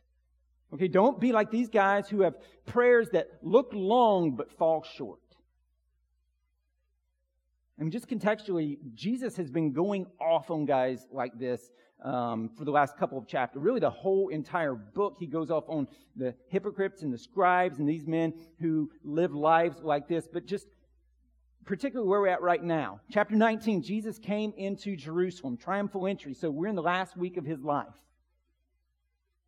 Okay, 0.73 0.87
don't 0.87 1.19
be 1.19 1.31
like 1.31 1.49
these 1.49 1.69
guys 1.69 2.07
who 2.07 2.21
have 2.21 2.35
prayers 2.65 3.09
that 3.11 3.27
look 3.41 3.71
long 3.73 4.35
but 4.35 4.51
fall 4.51 4.83
short. 4.83 5.19
I 7.79 7.83
mean, 7.83 7.91
just 7.91 8.09
contextually, 8.09 8.77
Jesus 8.93 9.37
has 9.37 9.49
been 9.49 9.71
going 9.71 10.05
off 10.19 10.51
on 10.51 10.65
guys 10.65 11.07
like 11.13 11.39
this 11.39 11.71
um, 12.03 12.49
for 12.57 12.65
the 12.65 12.71
last 12.71 12.97
couple 12.97 13.17
of 13.17 13.25
chapters. 13.25 13.61
Really, 13.61 13.79
the 13.79 13.89
whole 13.89 14.27
entire 14.29 14.73
book, 14.75 15.15
he 15.17 15.27
goes 15.27 15.49
off 15.49 15.63
on 15.69 15.87
the 16.17 16.35
hypocrites 16.49 17.03
and 17.03 17.13
the 17.13 17.17
scribes 17.17 17.79
and 17.79 17.87
these 17.87 18.05
men 18.05 18.33
who 18.59 18.91
live 19.05 19.33
lives 19.33 19.77
like 19.81 20.09
this. 20.09 20.27
But 20.31 20.45
just 20.45 20.67
particularly 21.65 22.09
where 22.09 22.19
we're 22.19 22.27
at 22.27 22.41
right 22.41 22.61
now, 22.61 22.99
chapter 23.11 23.35
19, 23.35 23.81
Jesus 23.81 24.19
came 24.19 24.51
into 24.57 24.97
Jerusalem, 24.97 25.55
triumphal 25.55 26.05
entry. 26.05 26.33
So 26.33 26.49
we're 26.49 26.67
in 26.67 26.75
the 26.75 26.81
last 26.81 27.15
week 27.15 27.37
of 27.37 27.45
his 27.45 27.63
life. 27.63 27.87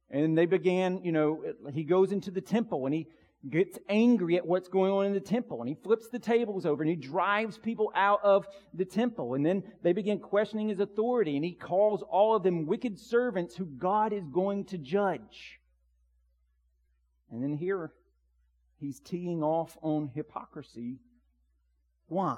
And 0.09 0.37
they 0.37 0.45
began, 0.45 1.03
you 1.03 1.11
know, 1.11 1.43
he 1.73 1.83
goes 1.83 2.13
into 2.13 2.31
the 2.31 2.41
temple 2.41 2.85
and 2.85 2.95
he 2.95 3.07
gets 3.49 3.79
angry 3.89 4.37
at 4.37 4.45
what's 4.45 4.67
going 4.67 4.91
on 4.91 5.05
in 5.05 5.13
the 5.13 5.19
temple 5.19 5.61
and 5.61 5.69
he 5.69 5.75
flips 5.75 6.09
the 6.09 6.19
tables 6.19 6.65
over 6.65 6.83
and 6.83 6.89
he 6.89 6.95
drives 6.95 7.57
people 7.57 7.91
out 7.95 8.19
of 8.23 8.47
the 8.73 8.85
temple. 8.85 9.33
And 9.33 9.45
then 9.45 9.63
they 9.81 9.93
begin 9.93 10.19
questioning 10.19 10.69
his 10.69 10.79
authority 10.79 11.35
and 11.35 11.43
he 11.43 11.53
calls 11.53 12.03
all 12.03 12.35
of 12.35 12.43
them 12.43 12.67
wicked 12.67 12.99
servants 12.99 13.55
who 13.55 13.65
God 13.65 14.13
is 14.13 14.27
going 14.27 14.65
to 14.65 14.77
judge. 14.77 15.59
And 17.31 17.41
then 17.41 17.53
here 17.53 17.91
he's 18.79 18.99
teeing 18.99 19.41
off 19.41 19.75
on 19.81 20.11
hypocrisy. 20.13 20.99
Why? 22.07 22.37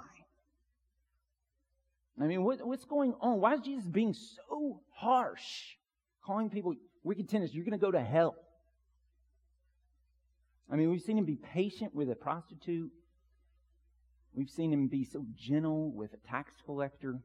I 2.22 2.26
mean, 2.26 2.44
what, 2.44 2.66
what's 2.66 2.86
going 2.86 3.14
on? 3.20 3.42
Why 3.42 3.56
is 3.56 3.62
Jesus 3.62 3.88
being 3.88 4.14
so 4.14 4.82
harsh? 4.94 5.76
Calling 6.24 6.50
people 6.50 6.76
wicked 7.04 7.28
tenants, 7.28 7.54
you're 7.54 7.66
going 7.66 7.78
to 7.78 7.84
go 7.84 7.92
to 7.92 8.00
hell. 8.00 8.36
I 10.72 10.76
mean, 10.76 10.90
we've 10.90 11.02
seen 11.02 11.18
him 11.18 11.26
be 11.26 11.36
patient 11.36 11.94
with 11.94 12.10
a 12.10 12.16
prostitute. 12.16 12.92
We've 14.34 14.50
seen 14.50 14.74
him 14.74 14.88
be 14.88 15.06
so 15.06 15.26
gentle 15.36 15.92
with 15.92 16.14
a 16.14 16.28
tax 16.28 16.54
collector. 16.66 17.20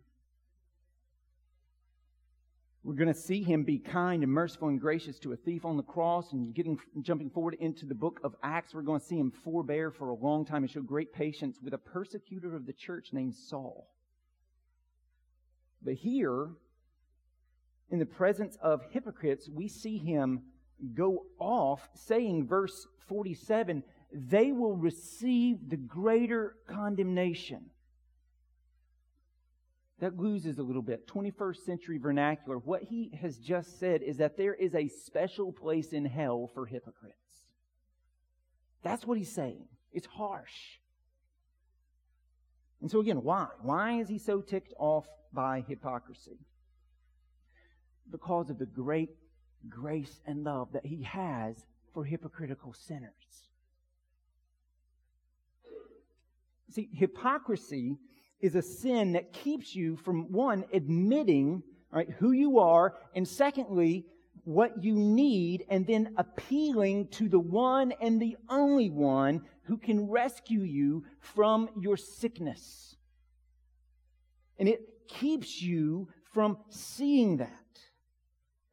We're 2.85 2.95
going 2.95 3.13
to 3.13 3.21
see 3.21 3.43
him 3.43 3.65
be 3.65 3.79
kind 3.79 4.23
and 4.23 4.33
merciful 4.33 4.69
and 4.69 4.81
gracious 4.81 5.19
to 5.21 5.33
a 5.33 5.37
thief 5.37 5.65
on 5.65 5.77
the 5.77 5.83
cross. 5.83 6.33
And 6.33 6.55
getting, 6.55 6.79
jumping 7.03 7.31
forward 7.31 7.57
into 7.61 7.87
the 7.87 7.95
book 7.95 8.21
of 8.23 8.35
Acts, 8.43 8.75
we're 8.75 8.83
going 8.83 9.01
to 9.01 9.07
see 9.07 9.19
him 9.19 9.33
forbear 9.45 9.91
for 9.91 10.09
a 10.11 10.15
long 10.15 10.45
time 10.45 10.63
and 10.63 10.71
show 10.71 10.81
great 10.81 11.13
patience 11.13 11.59
with 11.63 11.75
a 11.75 11.79
persecutor 11.79 12.55
of 12.55 12.67
the 12.67 12.73
church 12.73 13.09
named 13.13 13.35
Saul. 13.35 13.89
But 15.83 15.95
here, 15.95 16.49
in 17.91 17.99
the 17.99 18.07
presence 18.07 18.57
of 18.63 18.83
hypocrites, 18.91 19.49
we 19.49 19.69
see 19.69 19.99
him 19.99 20.43
go 20.95 21.25
off 21.39 21.89
saying, 21.95 22.47
verse 22.47 22.87
47, 23.09 23.83
they 24.13 24.53
will 24.53 24.77
receive 24.77 25.69
the 25.69 25.77
greater 25.77 26.57
condemnation. 26.67 27.71
That 30.01 30.17
loses 30.17 30.59
a 30.59 30.63
little 30.63 30.83
bit. 30.83 31.09
21st 31.09 31.57
century 31.65 31.99
vernacular. 31.99 32.59
What 32.59 32.85
he 32.85 33.11
has 33.21 33.37
just 33.37 33.81
said 33.81 34.03
is 34.03 34.19
that 34.19 34.37
there 34.37 34.55
is 34.55 34.75
a 34.75 34.89
special 34.89 35.53
place 35.53 35.93
in 35.93 36.05
hell 36.05 36.49
for 36.55 36.67
hypocrites. 36.67 37.17
That's 38.83 39.05
what 39.05 39.19
he's 39.19 39.33
saying. 39.33 39.65
It's 39.93 40.07
harsh. 40.07 40.79
And 42.81 42.91
so 42.91 43.01
again, 43.01 43.23
why? 43.23 43.49
Why 43.61 43.99
is 43.99 44.09
he 44.09 44.19
so 44.19 44.41
ticked 44.41 44.73
off 44.79 45.07
by 45.33 45.65
hypocrisy? 45.67 46.39
Because 48.09 48.51
of 48.51 48.59
the 48.59 48.67
great 48.67 49.11
grace 49.69 50.21
and 50.27 50.45
love 50.45 50.73
that 50.73 50.87
he 50.87 51.03
has 51.03 51.65
for 51.95 52.05
hypocritical 52.05 52.73
sinners. 52.73 53.13
See, 56.71 56.89
hypocrisy 56.93 57.97
is 58.41 58.55
a 58.55 58.63
sin 58.63 59.13
that 59.13 59.33
keeps 59.33 59.75
you 59.75 59.97
from 59.97 60.31
one, 60.31 60.65
admitting 60.73 61.63
right, 61.91 62.09
who 62.19 62.33
you 62.33 62.59
are, 62.59 62.97
and 63.15 63.27
secondly, 63.27 64.05
what 64.45 64.83
you 64.83 64.95
need, 64.95 65.65
and 65.69 65.87
then 65.87 66.15
appealing 66.17 67.09
to 67.09 67.29
the 67.29 67.39
one 67.39 67.93
and 68.01 68.21
the 68.21 68.37
only 68.49 68.91
one 68.91 69.43
who 69.63 69.77
can 69.77 70.09
rescue 70.09 70.63
you 70.63 71.05
from 71.21 71.69
your 71.79 71.97
sickness. 71.97 72.97
And 74.59 74.69
it 74.69 74.81
keeps 75.09 75.61
you 75.61 76.09
from 76.33 76.59
seeing 76.71 77.39
that. 77.39 77.68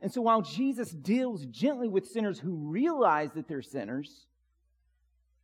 And 0.05 0.13
so 0.13 0.21
while 0.21 0.43
Jesus 0.43 0.91
deals 0.91 1.47
gently 1.47 1.87
with 1.87 2.05
sinners 2.05 2.37
who 2.37 2.53
realize 2.53 3.31
that 3.31 3.47
they're 3.47 3.63
sinners, 3.63 4.27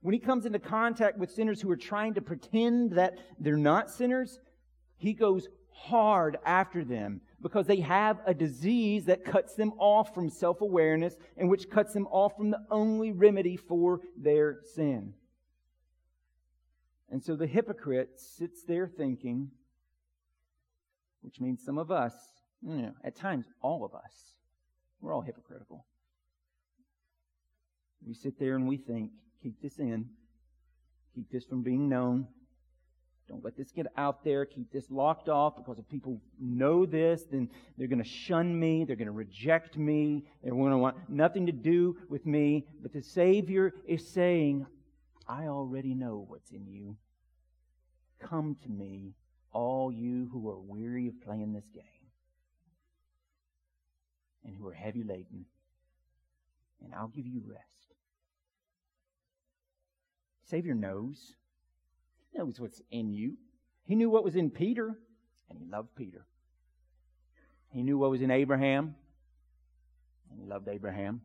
when 0.02 0.14
he 0.14 0.20
comes 0.20 0.46
into 0.46 0.60
contact 0.60 1.18
with 1.18 1.32
sinners 1.32 1.60
who 1.60 1.72
are 1.72 1.76
trying 1.76 2.14
to 2.14 2.22
pretend 2.22 2.92
that 2.92 3.18
they're 3.40 3.58
not 3.58 3.90
sinners, 3.90 4.40
he 4.98 5.14
goes 5.14 5.48
hard 5.72 6.38
after 6.46 6.84
them 6.84 7.22
because 7.42 7.66
they 7.66 7.80
have 7.80 8.20
a 8.28 8.36
disease 8.36 9.06
that 9.06 9.26
cuts 9.26 9.56
them 9.56 9.74
off 9.80 10.14
from 10.14 10.30
self 10.30 10.62
awareness 10.62 11.18
and 11.38 11.50
which 11.50 11.68
cuts 11.72 11.92
them 11.92 12.06
off 12.12 12.38
from 12.38 12.52
the 12.52 12.64
only 12.70 13.12
remedy 13.12 13.58
for 13.58 14.02
their 14.16 14.60
sin. 14.76 15.16
And 17.10 17.24
so 17.24 17.36
the 17.36 17.48
hypocrite 17.48 18.20
sits 18.20 18.62
there 18.62 18.88
thinking, 18.88 19.50
which 21.22 21.40
means 21.40 21.66
some 21.66 21.80
of 21.80 21.90
us, 21.90 22.14
you 22.62 22.84
know, 22.84 22.94
at 23.04 23.16
times 23.16 23.48
all 23.64 23.84
of 23.84 23.96
us, 23.96 24.36
we're 25.02 25.14
all 25.14 25.22
hypocritical. 25.22 25.86
We 28.06 28.14
sit 28.14 28.40
there 28.40 28.56
and 28.56 28.68
we 28.68 28.78
think, 28.78 29.12
keep 29.42 29.62
this 29.62 29.78
in, 29.80 30.10
keep 31.14 31.30
this 31.32 31.46
from 31.46 31.62
being 31.64 31.90
known. 31.90 32.28
Don't 33.28 33.44
let 33.46 33.56
this 33.56 33.72
get 33.72 33.88
out 33.96 34.26
there. 34.26 34.46
Keep 34.46 34.74
this 34.74 34.92
locked 34.92 35.30
off 35.30 35.56
because 35.56 35.80
if 35.80 35.88
people 35.88 36.20
know 36.40 36.86
this, 36.86 37.24
then 37.32 37.50
they're 37.78 37.88
going 37.88 38.04
to 38.04 38.10
shun 38.10 38.60
me. 38.60 38.84
They're 38.84 38.98
going 38.98 39.06
to 39.06 39.14
reject 39.14 39.78
me. 39.78 40.26
They're 40.44 40.52
going 40.52 40.72
to 40.72 40.78
want 40.78 40.98
nothing 41.08 41.46
to 41.46 41.54
do 41.54 41.96
with 42.10 42.26
me. 42.26 42.66
But 42.82 42.92
the 42.92 43.02
Savior 43.02 43.74
is 43.88 44.06
saying, 44.06 44.66
I 45.28 45.46
already 45.46 45.94
know 45.94 46.26
what's 46.28 46.52
in 46.52 46.68
you. 46.68 46.98
Come 48.20 48.58
to 48.64 48.70
me, 48.70 49.14
all 49.54 49.94
you 49.94 50.30
who 50.34 50.50
are 50.50 50.60
weary 50.60 51.08
of 51.08 51.22
playing 51.22 51.54
this 51.54 51.70
game 51.74 52.01
and 54.46 54.56
who 54.56 54.68
are 54.68 54.74
heavy 54.74 55.04
laden, 55.04 55.46
and 56.84 56.94
I'll 56.94 57.08
give 57.08 57.28
you 57.28 57.42
rest. 57.48 57.96
Savior 60.50 60.74
knows. 60.74 61.34
He 62.32 62.38
knows 62.38 62.60
what's 62.60 62.82
in 62.92 63.14
you. 63.14 63.38
He 63.86 63.96
knew 63.96 64.10
what 64.10 64.24
was 64.24 64.36
in 64.36 64.50
Peter, 64.50 64.98
and 65.50 65.60
he 65.60 65.66
loved 65.66 65.96
Peter. 65.96 66.26
He 67.70 67.84
knew 67.84 67.98
what 67.98 68.12
was 68.12 68.22
in 68.22 68.32
Abraham, 68.32 68.96
and 70.30 70.40
he 70.40 70.46
loved 70.46 70.68
Abraham. 70.68 71.22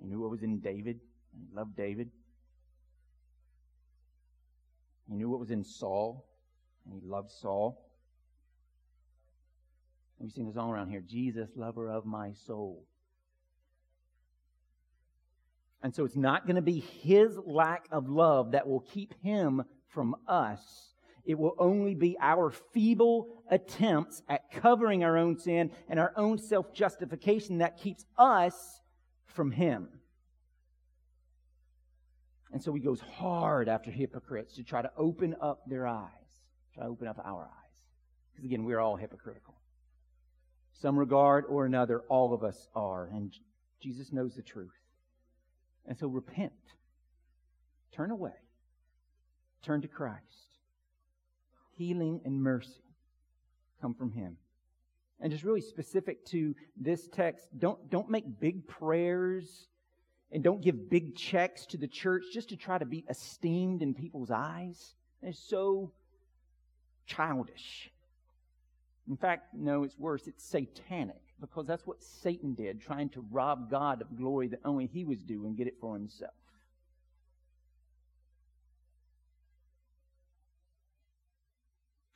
He 0.00 0.06
knew 0.06 0.20
what 0.20 0.30
was 0.30 0.42
in 0.42 0.60
David, 0.60 1.00
and 1.32 1.46
he 1.48 1.56
loved 1.56 1.76
David. 1.76 2.10
He 5.08 5.14
knew 5.14 5.28
what 5.28 5.40
was 5.40 5.50
in 5.50 5.64
Saul, 5.64 6.26
and 6.84 6.94
he 6.94 7.06
loved 7.06 7.30
Saul. 7.30 7.83
We 10.24 10.30
sing 10.30 10.48
a 10.48 10.54
song 10.54 10.70
around 10.70 10.88
here 10.88 11.02
Jesus, 11.06 11.50
lover 11.54 11.90
of 11.90 12.06
my 12.06 12.32
soul. 12.46 12.86
And 15.82 15.94
so 15.94 16.06
it's 16.06 16.16
not 16.16 16.46
going 16.46 16.56
to 16.56 16.62
be 16.62 16.80
his 16.80 17.36
lack 17.44 17.84
of 17.90 18.08
love 18.08 18.52
that 18.52 18.66
will 18.66 18.80
keep 18.80 19.12
him 19.22 19.64
from 19.88 20.16
us. 20.26 20.94
It 21.26 21.38
will 21.38 21.54
only 21.58 21.94
be 21.94 22.16
our 22.22 22.50
feeble 22.50 23.28
attempts 23.50 24.22
at 24.26 24.50
covering 24.50 25.04
our 25.04 25.18
own 25.18 25.38
sin 25.38 25.70
and 25.90 26.00
our 26.00 26.14
own 26.16 26.38
self 26.38 26.72
justification 26.72 27.58
that 27.58 27.76
keeps 27.76 28.06
us 28.16 28.80
from 29.26 29.50
him. 29.50 29.88
And 32.50 32.62
so 32.62 32.72
he 32.72 32.80
goes 32.80 33.00
hard 33.00 33.68
after 33.68 33.90
hypocrites 33.90 34.54
to 34.54 34.62
try 34.62 34.80
to 34.80 34.90
open 34.96 35.36
up 35.38 35.60
their 35.66 35.86
eyes, 35.86 36.08
try 36.72 36.84
to 36.84 36.88
open 36.88 37.08
up 37.08 37.20
our 37.22 37.42
eyes. 37.42 37.82
Because 38.32 38.46
again, 38.46 38.64
we're 38.64 38.80
all 38.80 38.96
hypocritical 38.96 39.54
some 40.80 40.98
regard 40.98 41.44
or 41.48 41.66
another, 41.66 42.00
all 42.08 42.34
of 42.34 42.42
us 42.44 42.68
are. 42.74 43.08
And 43.12 43.32
Jesus 43.80 44.12
knows 44.12 44.34
the 44.34 44.42
truth. 44.42 44.70
And 45.86 45.96
so 45.98 46.08
repent. 46.08 46.52
Turn 47.92 48.10
away. 48.10 48.32
Turn 49.62 49.82
to 49.82 49.88
Christ. 49.88 50.20
Healing 51.76 52.20
and 52.24 52.42
mercy 52.42 52.82
come 53.80 53.94
from 53.94 54.12
Him. 54.12 54.36
and 55.20 55.30
just 55.32 55.44
really 55.44 55.60
specific 55.60 56.24
to 56.26 56.54
this 56.76 57.08
text, 57.08 57.46
don't, 57.58 57.90
don't 57.90 58.10
make 58.10 58.24
big 58.40 58.66
prayers 58.66 59.68
and 60.32 60.42
don't 60.42 60.60
give 60.60 60.90
big 60.90 61.14
checks 61.14 61.64
to 61.66 61.76
the 61.76 61.86
church 61.86 62.24
just 62.32 62.48
to 62.48 62.56
try 62.56 62.76
to 62.78 62.84
be 62.84 63.04
esteemed 63.08 63.82
in 63.82 63.94
people's 63.94 64.30
eyes. 64.30 64.94
It's 65.22 65.38
so 65.38 65.92
childish. 67.06 67.90
In 69.08 69.16
fact, 69.16 69.54
no, 69.54 69.84
it's 69.84 69.98
worse. 69.98 70.26
It's 70.26 70.44
satanic 70.44 71.20
because 71.40 71.66
that's 71.66 71.86
what 71.86 72.02
Satan 72.02 72.54
did, 72.54 72.80
trying 72.80 73.10
to 73.10 73.24
rob 73.30 73.70
God 73.70 74.00
of 74.00 74.16
glory 74.16 74.48
that 74.48 74.60
only 74.64 74.86
he 74.86 75.04
was 75.04 75.22
due 75.22 75.44
and 75.44 75.56
get 75.56 75.66
it 75.66 75.74
for 75.80 75.94
himself. 75.94 76.32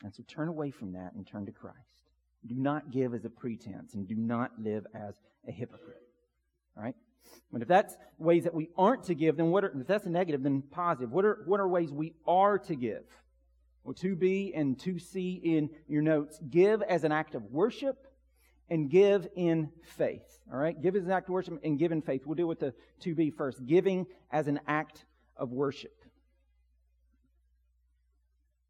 And 0.03 0.15
so 0.15 0.23
turn 0.29 0.49
away 0.49 0.71
from 0.71 0.93
that 0.93 1.13
and 1.15 1.27
turn 1.27 1.45
to 1.47 1.53
Christ. 1.53 1.77
Do 2.47 2.55
not 2.55 2.91
give 2.91 3.15
as 3.15 3.25
a 3.25 3.31
pretense 3.31 3.95
and 3.95 4.07
do 4.07 4.15
not 4.15 4.53
live 4.59 4.87
as 4.95 5.17
a 5.47 5.51
hypocrite. 5.51 6.03
All 6.77 6.85
right? 6.85 6.95
But 7.53 7.63
if 7.63 7.69
that's 7.69 7.97
ways 8.17 8.45
that 8.45 8.55
we 8.55 8.71
aren't 8.79 9.05
to 9.05 9.15
give, 9.15 9.37
then 9.37 9.51
what 9.51 9.65
are, 9.65 9.81
if 9.81 9.87
that's 9.87 10.07
a 10.07 10.11
negative, 10.11 10.43
then 10.43 10.63
positive. 10.63 11.11
What 11.11 11.25
are, 11.25 11.43
what 11.47 11.61
are 11.61 11.69
ways 11.69 11.93
we 11.93 12.15
are 12.27 12.59
to 12.61 12.77
give? 12.77 13.05
Well, 13.89 13.95
2b 13.95 14.53
and 14.55 14.77
2c 14.77 15.43
in 15.43 15.71
your 15.87 16.03
notes. 16.03 16.39
Give 16.51 16.83
as 16.83 17.05
an 17.05 17.13
act 17.13 17.35
of 17.35 17.45
worship 17.45 17.97
and 18.69 18.91
give 18.91 19.27
in 19.35 19.71
faith. 19.97 20.41
All 20.53 20.59
right? 20.59 20.79
Give 20.79 20.95
as 20.95 21.07
an 21.07 21.11
act 21.11 21.31
of 21.31 21.33
worship 21.33 21.59
and 21.65 21.79
give 21.79 21.91
in 21.91 22.03
faith. 22.03 22.27
We'll 22.27 22.35
deal 22.35 22.49
with 22.49 22.61
the 22.61 22.75
2b 23.03 23.33
first. 23.39 23.65
Giving 23.65 24.05
as 24.31 24.47
an 24.47 24.61
act 24.67 25.07
of 25.39 25.53
worship. 25.53 26.05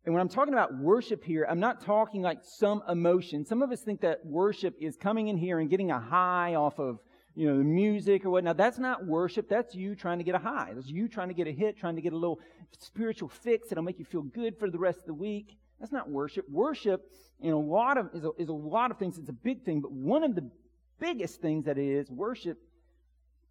And 0.04 0.14
when 0.14 0.20
I'm 0.20 0.28
talking 0.28 0.54
about 0.54 0.78
worship 0.78 1.24
here, 1.24 1.44
I'm 1.50 1.58
not 1.58 1.80
talking 1.80 2.22
like 2.22 2.38
some 2.44 2.84
emotion. 2.88 3.44
Some 3.44 3.60
of 3.60 3.72
us 3.72 3.80
think 3.80 4.02
that 4.02 4.24
worship 4.24 4.76
is 4.80 4.96
coming 4.96 5.26
in 5.26 5.36
here 5.36 5.58
and 5.58 5.68
getting 5.68 5.90
a 5.90 5.98
high 5.98 6.54
off 6.54 6.78
of, 6.78 7.00
you 7.38 7.46
know, 7.46 7.56
the 7.56 7.62
music 7.62 8.24
or 8.24 8.30
whatnot. 8.30 8.56
That's 8.56 8.80
not 8.80 9.06
worship. 9.06 9.48
That's 9.48 9.72
you 9.72 9.94
trying 9.94 10.18
to 10.18 10.24
get 10.24 10.34
a 10.34 10.40
high. 10.40 10.72
That's 10.74 10.88
you 10.88 11.06
trying 11.06 11.28
to 11.28 11.34
get 11.34 11.46
a 11.46 11.52
hit, 11.52 11.78
trying 11.78 11.94
to 11.94 12.02
get 12.02 12.12
a 12.12 12.16
little 12.16 12.40
spiritual 12.80 13.28
fix 13.28 13.68
that'll 13.68 13.84
make 13.84 14.00
you 14.00 14.04
feel 14.04 14.22
good 14.22 14.58
for 14.58 14.68
the 14.68 14.78
rest 14.78 14.98
of 14.98 15.06
the 15.06 15.14
week. 15.14 15.56
That's 15.78 15.92
not 15.92 16.10
worship. 16.10 16.46
Worship, 16.50 17.00
in 17.38 17.52
a 17.52 17.58
lot 17.58 17.96
of, 17.96 18.10
is 18.12 18.24
a, 18.24 18.30
is 18.38 18.48
a 18.48 18.52
lot 18.52 18.90
of 18.90 18.98
things. 18.98 19.18
It's 19.18 19.28
a 19.28 19.32
big 19.32 19.64
thing, 19.64 19.80
but 19.80 19.92
one 19.92 20.24
of 20.24 20.34
the 20.34 20.50
biggest 20.98 21.40
things 21.40 21.66
that 21.66 21.78
it 21.78 21.86
is, 21.86 22.10
worship, 22.10 22.58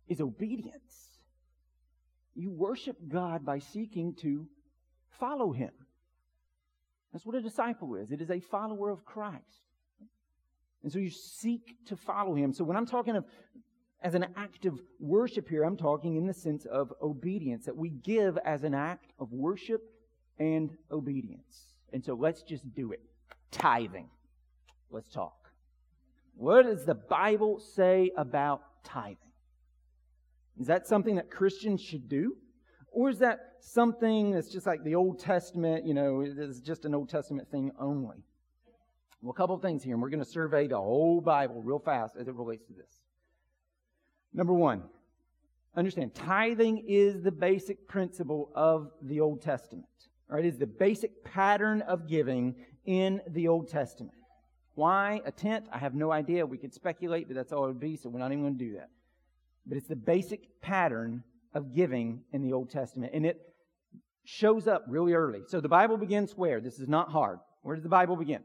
is 0.10 0.20
obedience. 0.20 1.22
You 2.36 2.52
worship 2.52 2.98
God 3.08 3.46
by 3.46 3.60
seeking 3.60 4.16
to 4.16 4.48
follow 5.18 5.54
Him. 5.54 5.72
That's 7.14 7.26
what 7.26 7.38
a 7.38 7.42
disciple 7.42 7.96
is. 7.96 8.12
It 8.12 8.20
is 8.20 8.32
a 8.32 8.42
follower 8.42 8.90
of 8.90 9.06
Christ. 9.06 9.62
And 10.84 10.92
so 10.92 11.00
you 11.00 11.10
seek 11.10 11.76
to 11.88 11.98
follow 11.98 12.36
him. 12.36 12.54
So 12.54 12.64
when 12.64 12.78
I'm 12.78 12.86
talking 12.86 13.16
of 13.16 13.26
as 14.02 14.14
an 14.14 14.28
act 14.36 14.66
of 14.66 14.80
worship 15.00 15.50
here, 15.50 15.64
I'm 15.64 15.78
talking 15.78 16.18
in 16.18 16.28
the 16.28 16.34
sense 16.34 16.66
of 16.66 16.94
obedience, 17.02 17.66
that 17.66 17.76
we 17.76 17.90
give 17.90 18.38
as 18.46 18.64
an 18.64 18.74
act 18.74 19.12
of 19.20 19.32
worship 19.32 19.82
and 20.40 20.70
obedience. 20.92 21.74
And 21.94 22.04
so 22.04 22.14
let's 22.14 22.44
just 22.44 22.74
do 22.76 22.92
it. 22.92 23.02
Tithing. 23.52 24.10
Let's 24.92 25.10
talk. 25.10 25.50
What 26.36 26.64
does 26.64 26.86
the 26.86 26.96
Bible 26.96 27.60
say 27.60 28.12
about 28.16 28.62
tithing? 28.84 29.18
Is 30.60 30.68
that 30.68 30.88
something 30.88 31.16
that 31.16 31.32
Christians 31.32 31.82
should 31.82 32.08
do? 32.08 32.36
Or 32.92 33.10
is 33.10 33.20
that 33.20 33.40
something 33.60 34.32
that's 34.32 34.50
just 34.50 34.66
like 34.66 34.84
the 34.84 34.96
Old 34.96 35.20
Testament, 35.20 35.86
you 35.86 35.94
know, 35.94 36.22
it's 36.22 36.60
just 36.60 36.86
an 36.86 36.96
Old 36.96 37.10
Testament 37.10 37.50
thing 37.50 37.72
only? 37.80 38.24
Well, 39.22 39.32
a 39.32 39.36
couple 39.36 39.56
of 39.56 39.62
things 39.62 39.84
here, 39.84 39.94
and 39.94 40.02
we're 40.02 40.10
going 40.10 40.24
to 40.24 40.30
survey 40.30 40.68
the 40.68 40.78
whole 40.78 41.22
Bible 41.22 41.62
real 41.64 41.80
fast 41.80 42.16
as 42.20 42.28
it 42.28 42.36
relates 42.36 42.66
to 42.68 42.74
this. 42.74 43.02
Number 44.38 44.54
one, 44.54 44.84
understand 45.76 46.14
tithing 46.14 46.86
is 46.88 47.24
the 47.24 47.32
basic 47.32 47.88
principle 47.88 48.52
of 48.54 48.92
the 49.02 49.20
Old 49.20 49.42
Testament. 49.42 49.88
Right? 50.30 50.46
It 50.46 50.48
is 50.48 50.60
the 50.60 50.68
basic 50.68 51.24
pattern 51.24 51.82
of 51.82 52.08
giving 52.08 52.54
in 52.86 53.20
the 53.30 53.48
Old 53.48 53.68
Testament. 53.68 54.14
Why 54.76 55.22
a 55.26 55.32
tenth? 55.32 55.68
I 55.74 55.80
have 55.80 55.96
no 55.96 56.12
idea. 56.12 56.46
We 56.46 56.60
could 56.60 56.72
speculate, 56.72 57.28
but 57.28 57.36
that's 57.36 57.52
all 57.52 57.66
it 57.66 57.70
would 57.70 57.80
be, 57.80 57.96
so 57.96 58.10
we're 58.10 58.20
not 58.20 58.32
even 58.32 58.44
going 58.44 58.60
to 58.60 58.64
do 58.64 58.74
that. 58.76 58.90
But 59.66 59.80
it's 59.80 59.88
the 59.88 59.96
basic 59.96 60.62
pattern 60.62 61.24
of 61.56 61.74
giving 61.74 62.22
in 62.32 62.44
the 62.44 62.54
Old 62.54 62.70
Testament. 62.70 63.14
And 63.16 63.26
it 63.26 63.42
shows 64.24 64.68
up 64.68 64.86
really 64.88 65.14
early. 65.14 65.42
So 65.48 65.60
the 65.62 65.68
Bible 65.68 65.98
begins 65.98 66.34
where? 66.34 66.62
This 66.62 66.78
is 66.80 66.88
not 66.88 67.10
hard. 67.10 67.40
Where 67.64 67.76
does 67.76 67.82
the 67.84 67.90
Bible 67.90 68.16
begin? 68.16 68.44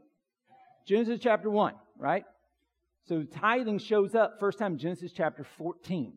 Genesis 0.87 1.19
chapter 1.21 1.51
1, 1.51 1.75
right? 1.99 2.25
So 3.05 3.23
tithing 3.23 3.79
shows 3.79 4.15
up 4.15 4.39
first 4.39 4.57
time 4.57 4.77
Genesis 4.77 5.11
chapter 5.11 5.43
14, 5.43 6.13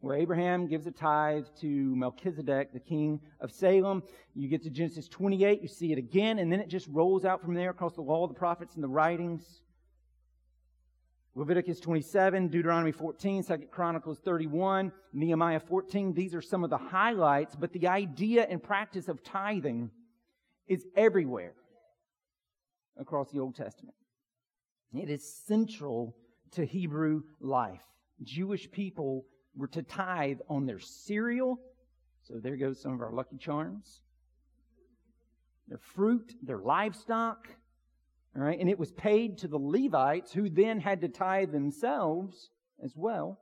where 0.00 0.16
Abraham 0.16 0.66
gives 0.66 0.86
a 0.86 0.90
tithe 0.90 1.44
to 1.60 1.66
Melchizedek, 1.66 2.72
the 2.72 2.80
king 2.80 3.20
of 3.40 3.52
Salem. 3.52 4.02
You 4.34 4.48
get 4.48 4.62
to 4.62 4.70
Genesis 4.70 5.06
28, 5.06 5.60
you 5.60 5.68
see 5.68 5.92
it 5.92 5.98
again, 5.98 6.38
and 6.38 6.50
then 6.50 6.60
it 6.60 6.68
just 6.68 6.88
rolls 6.88 7.26
out 7.26 7.42
from 7.42 7.52
there 7.52 7.68
across 7.68 7.92
the 7.92 8.00
law 8.00 8.24
of 8.24 8.30
the 8.30 8.38
prophets 8.38 8.74
and 8.74 8.82
the 8.82 8.88
writings. 8.88 9.60
Leviticus 11.34 11.78
27, 11.78 12.48
Deuteronomy 12.48 12.90
14, 12.90 13.44
2 13.44 13.58
Chronicles 13.70 14.18
31, 14.24 14.90
Nehemiah 15.12 15.60
14. 15.60 16.14
These 16.14 16.34
are 16.34 16.40
some 16.40 16.64
of 16.64 16.70
the 16.70 16.78
highlights, 16.78 17.54
but 17.54 17.70
the 17.74 17.86
idea 17.86 18.46
and 18.48 18.62
practice 18.62 19.08
of 19.08 19.22
tithing 19.22 19.90
is 20.66 20.86
everywhere 20.96 21.52
across 22.96 23.30
the 23.30 23.40
Old 23.40 23.54
Testament. 23.54 23.94
It 24.94 25.10
is 25.10 25.42
central 25.46 26.16
to 26.52 26.64
Hebrew 26.64 27.22
life. 27.40 27.82
Jewish 28.22 28.70
people 28.70 29.26
were 29.54 29.68
to 29.68 29.82
tithe 29.82 30.38
on 30.48 30.66
their 30.66 30.78
cereal. 30.78 31.58
So 32.22 32.34
there 32.42 32.56
goes 32.56 32.80
some 32.80 32.92
of 32.92 33.00
our 33.00 33.12
lucky 33.12 33.36
charms. 33.36 34.00
Their 35.68 35.80
fruit, 35.94 36.34
their 36.42 36.58
livestock, 36.58 37.48
all 38.36 38.42
right, 38.42 38.58
and 38.58 38.70
it 38.70 38.78
was 38.78 38.92
paid 38.92 39.38
to 39.38 39.48
the 39.48 39.58
Levites 39.58 40.32
who 40.32 40.48
then 40.48 40.80
had 40.80 41.00
to 41.00 41.08
tithe 41.08 41.50
themselves 41.52 42.50
as 42.82 42.92
well. 42.94 43.40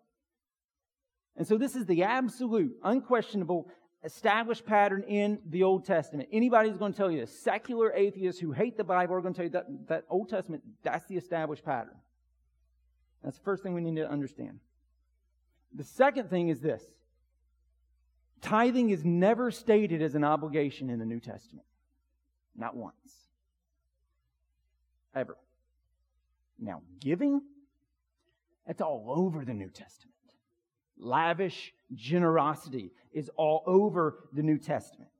And 1.36 1.46
so 1.46 1.58
this 1.58 1.76
is 1.76 1.84
the 1.84 2.04
absolute, 2.04 2.72
unquestionable, 2.82 3.68
established 4.06 4.64
pattern 4.64 5.02
in 5.02 5.38
the 5.50 5.64
Old 5.64 5.84
Testament. 5.84 6.28
Anybody 6.32 6.70
who's 6.70 6.78
going 6.78 6.92
to 6.92 6.96
tell 6.96 7.10
you, 7.10 7.20
this, 7.20 7.38
secular 7.38 7.92
atheists 7.92 8.40
who 8.40 8.52
hate 8.52 8.76
the 8.76 8.84
Bible 8.84 9.16
are 9.16 9.20
going 9.20 9.34
to 9.34 9.36
tell 9.36 9.44
you 9.44 9.50
that, 9.50 9.88
that 9.88 10.04
Old 10.08 10.30
Testament, 10.30 10.62
that's 10.82 11.04
the 11.06 11.16
established 11.16 11.64
pattern. 11.64 11.96
That's 13.22 13.36
the 13.36 13.42
first 13.42 13.64
thing 13.64 13.74
we 13.74 13.80
need 13.80 13.96
to 13.96 14.08
understand. 14.08 14.60
The 15.74 15.84
second 15.84 16.30
thing 16.30 16.48
is 16.48 16.60
this. 16.60 16.82
Tithing 18.40 18.90
is 18.90 19.04
never 19.04 19.50
stated 19.50 20.00
as 20.00 20.14
an 20.14 20.22
obligation 20.22 20.88
in 20.88 21.00
the 21.00 21.04
New 21.04 21.20
Testament. 21.20 21.66
Not 22.56 22.76
once 22.76 22.94
ever. 25.14 25.36
Now, 26.58 26.82
giving, 27.00 27.42
that's 28.66 28.80
all 28.80 29.06
over 29.08 29.44
the 29.44 29.54
New 29.54 29.68
Testament. 29.68 30.14
Lavish 30.96 31.74
generosity 31.94 32.92
is 33.12 33.30
all 33.36 33.62
over 33.66 34.24
the 34.32 34.42
New 34.42 34.58
Testament. 34.58 35.10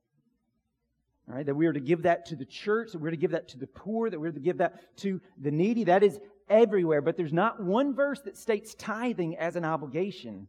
All 1.29 1.35
right, 1.35 1.45
that 1.45 1.55
we 1.55 1.65
are 1.65 1.73
to 1.73 1.79
give 1.79 2.03
that 2.03 2.25
to 2.27 2.35
the 2.35 2.45
church, 2.45 2.93
that 2.93 2.99
we're 2.99 3.11
to 3.11 3.17
give 3.17 3.31
that 3.31 3.49
to 3.49 3.57
the 3.57 3.67
poor, 3.67 4.09
that 4.09 4.19
we're 4.19 4.31
to 4.31 4.39
give 4.39 4.59
that 4.59 4.97
to 4.97 5.19
the 5.41 5.51
needy. 5.51 5.83
That 5.85 6.03
is 6.03 6.19
everywhere. 6.49 7.01
But 7.01 7.17
there's 7.17 7.33
not 7.33 7.61
one 7.61 7.93
verse 7.93 8.21
that 8.21 8.37
states 8.37 8.73
tithing 8.75 9.37
as 9.37 9.55
an 9.55 9.65
obligation 9.65 10.47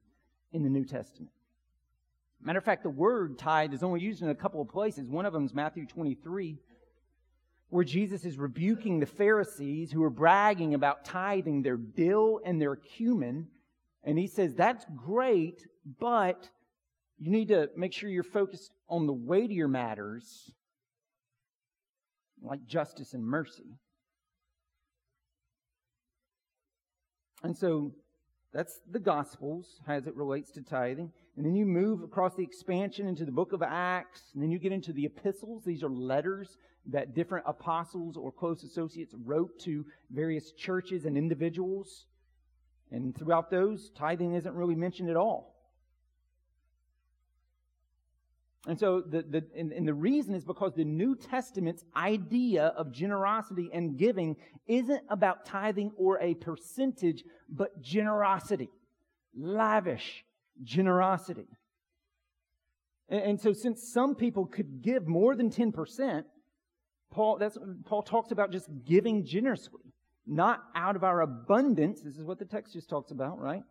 in 0.53 0.63
the 0.63 0.71
New 0.71 0.85
Testament. 0.85 1.33
Matter 2.41 2.59
of 2.59 2.65
fact, 2.65 2.85
the 2.85 2.91
word 2.91 3.39
tithe 3.39 3.75
is 3.75 3.83
only 3.83 4.01
used 4.01 4.23
in 4.23 4.29
a 4.29 4.35
couple 4.35 4.61
of 4.61 4.69
places. 4.69 5.09
One 5.09 5.27
of 5.27 5.33
them 5.33 5.45
is 5.45 5.53
Matthew 5.53 5.87
23, 5.87 6.59
where 7.71 7.85
Jesus 7.85 8.25
is 8.25 8.39
rebuking 8.39 9.01
the 9.01 9.07
Pharisees 9.07 9.91
who 9.91 10.05
are 10.05 10.11
bragging 10.11 10.75
about 10.75 11.05
tithing 11.05 11.63
their 11.63 11.77
dill 11.77 12.41
and 12.45 12.63
their 12.63 12.77
cumin. 12.77 13.49
And 14.05 14.19
he 14.19 14.27
says, 14.27 14.55
That's 14.55 14.85
great, 14.97 15.67
but 15.99 16.49
you 17.19 17.31
need 17.31 17.49
to 17.49 17.69
make 17.77 17.93
sure 17.93 18.09
you're 18.09 18.23
focused 18.23 18.73
on 18.89 19.07
the 19.07 19.13
weightier 19.13 19.69
matters 19.69 20.51
like 22.43 22.65
justice 22.67 23.15
and 23.15 23.25
mercy. 23.25 23.79
And 27.43 27.57
so 27.57 27.93
that's 28.53 28.81
the 28.91 28.99
Gospels 28.99 29.81
as 29.87 30.07
it 30.07 30.17
relates 30.17 30.51
to 30.53 30.63
tithing. 30.63 31.13
And 31.37 31.47
then 31.47 31.55
you 31.55 31.67
move 31.67 32.03
across 32.03 32.35
the 32.35 32.43
expansion 32.43 33.07
into 33.07 33.25
the 33.25 33.33
book 33.33 33.53
of 33.53 33.63
Acts, 33.63 34.23
and 34.35 34.43
then 34.43 34.51
you 34.51 34.59
get 34.59 34.73
into 34.73 34.93
the 34.93 35.07
epistles. 35.07 35.65
These 35.65 35.85
are 35.85 35.91
letters 35.91 36.57
that 36.87 37.15
different 37.15 37.45
apostles 37.47 38.17
or 38.17 38.33
close 38.33 38.65
associates 38.65 39.15
wrote 39.25 39.59
to 39.61 39.85
various 40.11 40.53
churches 40.53 41.05
and 41.05 41.17
individuals. 41.17 42.07
And 42.91 43.17
throughout 43.17 43.51
those, 43.51 43.91
tithing 43.91 44.35
isn't 44.35 44.55
really 44.55 44.75
mentioned 44.75 45.11
at 45.11 45.17
all. 45.17 45.55
And 48.67 48.79
so 48.79 49.01
the, 49.01 49.23
the, 49.23 49.45
and, 49.57 49.73
and 49.73 49.87
the 49.87 49.95
reason 49.95 50.35
is 50.35 50.45
because 50.45 50.75
the 50.75 50.85
New 50.85 51.17
Testament's 51.17 51.85
idea 51.97 52.67
of 52.77 52.93
generosity 52.93 53.71
and 53.73 53.97
giving 53.97 54.37
isn't 54.67 55.03
about 55.09 55.47
tithing 55.47 55.93
or 55.97 56.21
a 56.21 56.35
percentage, 56.35 57.25
but 57.49 57.81
generosity. 57.81 58.69
Lavish 59.35 60.25
generosity. 60.63 61.47
And, 63.09 63.23
and 63.23 63.41
so 63.41 63.53
since 63.53 63.91
some 63.93 64.15
people 64.15 64.45
could 64.47 64.83
give 64.83 65.07
more 65.07 65.35
than 65.35 65.51
10%, 65.51 66.25
Paul, 67.11 67.39
that's, 67.39 67.57
Paul 67.85 68.03
talks 68.03 68.33
about 68.33 68.53
just 68.53 68.69
giving 68.85 69.25
generously, 69.25 69.81
not 70.29 70.63
out 70.75 70.95
of 70.95 71.03
our 71.03 71.23
abundance. 71.23 72.01
This 72.01 72.17
is 72.17 72.25
what 72.25 72.39
the 72.39 72.45
text 72.45 72.75
just 72.75 72.89
talks 72.89 73.11
about, 73.11 73.41
right? 73.41 73.63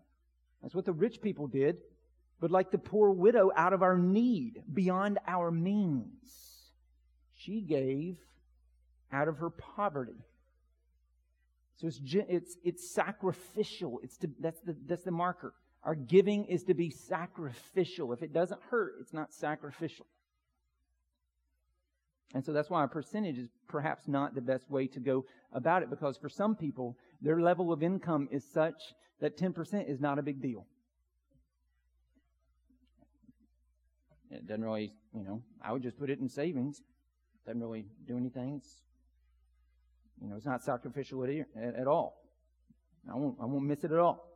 That's 0.62 0.76
what 0.76 0.86
the 0.86 0.94
rich 0.94 1.22
people 1.22 1.48
did 1.48 1.78
but 2.40 2.52
like 2.52 2.72
the 2.72 2.78
poor 2.78 3.12
widow 3.12 3.52
out 3.56 3.74
of 3.74 3.82
our 3.82 3.98
need, 3.98 4.62
beyond 4.74 5.20
our 5.28 5.52
means. 5.52 6.12
She 7.34 7.62
gave 7.62 8.18
out 9.12 9.28
of 9.28 9.38
her 9.38 9.50
poverty. 9.50 10.26
So 11.78 11.88
it's, 11.88 12.00
it's, 12.04 12.58
it's 12.64 12.94
sacrificial. 12.94 14.00
It's 14.04 14.18
to, 14.18 14.30
that's, 14.40 14.60
the, 14.62 14.76
that's 14.86 15.04
the 15.04 15.12
marker. 15.12 15.54
Our 15.84 15.96
giving 15.96 16.46
is 16.46 16.64
to 16.64 16.74
be 16.74 16.90
sacrificial. 16.90 18.14
If 18.14 18.22
it 18.22 18.34
doesn't 18.34 18.62
hurt, 18.70 18.96
it's 19.00 19.14
not 19.14 19.34
sacrificial. 19.34 20.06
And 22.34 22.44
so 22.44 22.52
that's 22.52 22.70
why 22.70 22.84
a 22.84 22.88
percentage 22.88 23.38
is 23.38 23.50
perhaps 23.68 24.08
not 24.08 24.36
the 24.36 24.42
best 24.42 24.70
way 24.70 24.88
to 24.88 25.00
go 25.00 25.26
about 25.54 25.82
it 25.82 25.90
because 25.90 26.18
for 26.18 26.30
some 26.30 26.56
people, 26.56 26.98
their 27.22 27.40
level 27.40 27.72
of 27.72 27.82
income 27.82 28.28
is 28.32 28.44
such 28.44 28.94
that 29.22 29.38
10% 29.38 29.90
is 29.90 30.00
not 30.00 30.20
a 30.20 30.22
big 30.22 30.42
deal. 30.42 30.66
It 34.30 34.46
doesn't 34.46 34.64
really, 34.64 34.92
you 35.16 35.24
know, 35.24 35.42
I 35.64 35.72
would 35.72 35.82
just 35.82 35.98
put 35.98 36.10
it 36.10 36.20
in 36.20 36.28
savings. 36.28 36.82
Doesn't 37.46 37.62
really 37.62 37.86
do 38.06 38.18
anything. 38.18 38.56
It's, 38.58 38.82
you 40.22 40.30
know, 40.30 40.36
it's 40.36 40.46
not 40.46 40.64
sacrificial 40.64 41.24
at, 41.24 41.30
at 41.76 41.88
all. 41.88 42.22
I 43.10 43.16
won't, 43.16 43.38
I 43.42 43.46
won't 43.46 43.64
miss 43.64 43.86
it 43.86 43.92
at 43.92 44.00
all. 44.00 44.27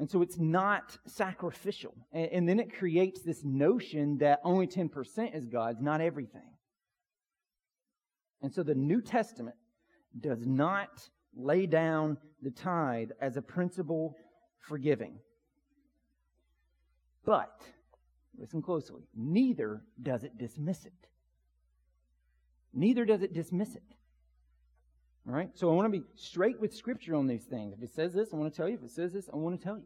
And 0.00 0.10
so 0.10 0.22
it's 0.22 0.38
not 0.38 0.98
sacrificial. 1.06 1.94
And, 2.12 2.32
and 2.32 2.48
then 2.48 2.58
it 2.58 2.76
creates 2.76 3.22
this 3.22 3.44
notion 3.44 4.18
that 4.18 4.40
only 4.42 4.66
10% 4.66 5.36
is 5.36 5.46
God's, 5.46 5.80
not 5.80 6.00
everything. 6.00 6.50
And 8.42 8.52
so 8.52 8.64
the 8.64 8.74
New 8.74 9.00
Testament 9.00 9.56
does 10.18 10.44
not 10.44 11.08
lay 11.36 11.66
down 11.66 12.16
the 12.42 12.50
tithe 12.50 13.10
as 13.20 13.36
a 13.36 13.42
principle 13.42 14.16
for 14.58 14.78
giving. 14.78 15.18
But 17.24 17.62
Listen 18.40 18.62
closely. 18.62 19.02
Neither 19.14 19.82
does 20.02 20.24
it 20.24 20.38
dismiss 20.38 20.86
it. 20.86 20.94
Neither 22.72 23.04
does 23.04 23.22
it 23.22 23.34
dismiss 23.34 23.76
it. 23.76 23.82
All 25.30 25.36
right? 25.36 25.50
So 25.54 25.70
I 25.70 25.74
want 25.74 25.86
to 25.86 25.96
be 25.96 26.04
straight 26.16 26.60
with 26.60 26.74
Scripture 26.74 27.14
on 27.14 27.28
these 27.28 27.44
things. 27.44 27.72
If 27.72 27.84
it 27.84 27.94
says 27.94 28.12
this, 28.12 28.30
I 28.32 28.36
want 28.36 28.52
to 28.52 28.56
tell 28.56 28.68
you. 28.68 28.74
If 28.74 28.82
it 28.82 28.90
says 28.90 29.12
this, 29.12 29.28
I 29.32 29.36
want 29.36 29.56
to 29.56 29.64
tell 29.64 29.76
you. 29.76 29.84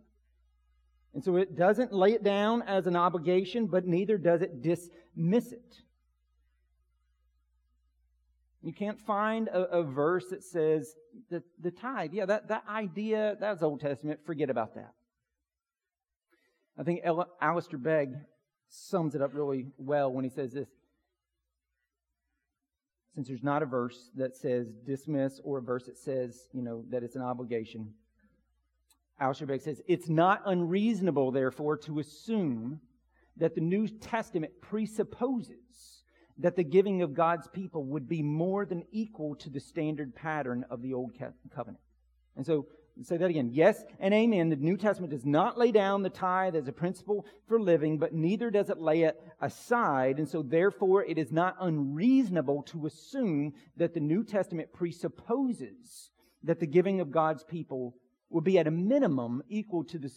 And 1.13 1.23
so 1.23 1.37
it 1.37 1.55
doesn't 1.55 1.93
lay 1.93 2.13
it 2.13 2.25
down 2.25 2.63
as 2.63 2.87
an 2.87 2.97
obligation, 2.97 3.67
but 3.67 3.87
neither 3.87 4.17
does 4.17 4.41
it 4.41 4.63
dismiss 4.63 5.53
it. 5.53 5.77
You 8.63 8.73
can't 8.73 8.99
find 8.99 9.49
a, 9.49 9.65
a 9.65 9.83
verse 9.83 10.29
that 10.31 10.43
says 10.43 10.95
the, 11.29 11.43
the 11.61 11.71
tithe. 11.71 12.15
Yeah, 12.15 12.25
that, 12.25 12.49
that 12.49 12.65
idea, 12.67 13.37
that's 13.39 13.63
Old 13.63 13.81
Testament. 13.81 14.21
Forget 14.25 14.49
about 14.49 14.75
that. 14.77 14.95
I 16.79 16.85
think 16.85 17.03
Alistair 17.43 17.79
Begg 17.79 18.15
sums 18.71 19.15
it 19.15 19.21
up 19.21 19.35
really 19.35 19.67
well 19.77 20.11
when 20.11 20.25
he 20.25 20.31
says 20.31 20.53
this. 20.55 20.69
Since 23.15 23.29
there's 23.29 23.43
not 23.43 23.63
a 23.63 23.67
verse 23.67 24.11
that 24.17 24.37
says 24.37 24.69
dismiss 24.85 25.41
or 25.45 25.59
a 25.59 25.63
verse 25.63 25.85
that 25.85 25.97
says, 25.97 26.49
you 26.53 26.63
know, 26.63 26.85
that 26.91 27.03
it's 27.03 27.17
an 27.17 27.23
obligation, 27.23 27.95
Begg 29.21 29.61
says, 29.61 29.81
it's 29.87 30.09
not 30.09 30.43
unreasonable, 30.47 31.31
therefore, 31.31 31.77
to 31.79 32.01
assume 32.01 32.81
that 33.37 33.55
the 33.55 33.61
New 33.61 33.87
Testament 33.89 34.53
presupposes 34.61 36.03
that 36.39 36.57
the 36.57 36.65
giving 36.65 37.03
of 37.03 37.15
God's 37.15 37.47
people 37.49 37.85
would 37.85 38.09
be 38.09 38.23
more 38.23 38.67
than 38.67 38.83
equal 38.91 39.37
to 39.37 39.49
the 39.49 39.61
standard 39.61 40.15
pattern 40.17 40.65
of 40.69 40.83
the 40.83 40.93
Old 40.93 41.13
Covenant. 41.55 41.81
And 42.37 42.45
so 42.45 42.67
say 43.03 43.17
that 43.17 43.31
again. 43.31 43.51
Yes 43.53 43.83
and 43.99 44.15
amen. 44.15 44.51
The 44.51 44.57
New 44.57 44.77
Testament 44.77 45.13
does 45.13 45.25
not 45.25 45.59
lay 45.59 45.73
down 45.73 46.03
the 46.03 46.11
tithe 46.11 46.55
as 46.55 46.69
a 46.69 46.73
principle 46.73 47.27
for 47.49 47.61
living, 47.61 47.99
but 47.99 48.15
neither 48.15 48.51
does 48.51 48.71
it 48.71 48.79
lay 48.79 49.03
it 49.03 49.21
aside. 49.41 50.19
And 50.19 50.29
so 50.29 50.43
therefore 50.43 51.05
it 51.05 51.19
is 51.19 51.33
not 51.33 51.57
unreasonable 51.61 52.63
to 52.65 52.87
assume 52.87 53.55
that 53.77 53.95
the 53.95 54.01
New 54.01 54.23
Testament 54.23 54.73
presupposes 54.73 56.11
that 56.45 56.61
the 56.61 56.67
giving 56.67 57.01
of 57.01 57.11
God's 57.11 57.43
people 57.43 57.97
will 58.31 58.43
be 58.43 58.59
at 58.59 58.69
a 58.69 58.71
minimum 58.71 59.43
equal 59.49 59.85
to 59.85 59.99
the 59.99 60.13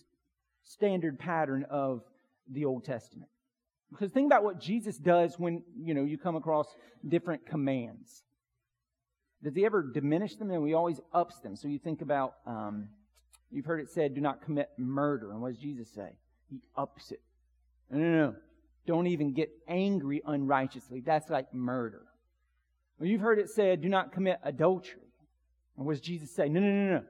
standard 0.64 1.18
pattern 1.18 1.66
of 1.70 2.04
the 2.52 2.66
Old 2.66 2.86
Testament. 2.86 3.30
Because 3.90 4.12
think 4.12 4.28
about 4.28 4.44
what 4.44 4.60
Jesus 4.60 4.98
does 4.98 5.40
when, 5.40 5.64
you 5.82 5.94
know, 5.94 6.04
you 6.04 6.18
come 6.18 6.36
across 6.36 6.68
different 7.08 7.46
commands. 7.46 8.24
Does 9.48 9.56
he 9.56 9.66
ever 9.66 9.82
diminish 9.82 10.36
them? 10.36 10.52
And 10.52 10.62
we 10.62 10.74
always 10.74 11.00
ups 11.14 11.40
them. 11.40 11.56
So 11.56 11.70
you 11.70 11.80
think 11.80 12.02
about, 12.02 12.34
um, 12.46 12.90
you've 13.50 13.64
heard 13.64 13.80
it 13.80 13.90
said, 13.90 14.14
do 14.14 14.20
not 14.20 14.42
commit 14.42 14.70
murder. 14.78 15.32
And 15.32 15.42
what 15.42 15.54
does 15.54 15.58
Jesus 15.58 15.90
say? 15.90 16.18
He 16.50 16.60
ups 16.76 17.14
it. 17.14 17.22
No, 17.90 17.98
no, 17.98 18.10
no. 18.10 18.36
Don't 18.86 19.08
even 19.08 19.32
get 19.32 19.50
angry 19.66 20.22
unrighteously. 20.26 21.00
That's 21.00 21.30
like 21.30 21.54
murder. 21.54 22.02
Well, 23.00 23.08
you've 23.08 23.22
heard 23.22 23.40
it 23.40 23.50
said, 23.50 23.82
do 23.82 23.88
not 23.88 24.12
commit 24.12 24.38
adultery. 24.44 25.14
And 25.78 25.86
what 25.86 25.94
does 25.94 26.02
Jesus 26.02 26.30
say? 26.30 26.50
No, 26.50 26.60
no, 26.60 26.68
no, 26.68 26.94
no. 26.96 27.04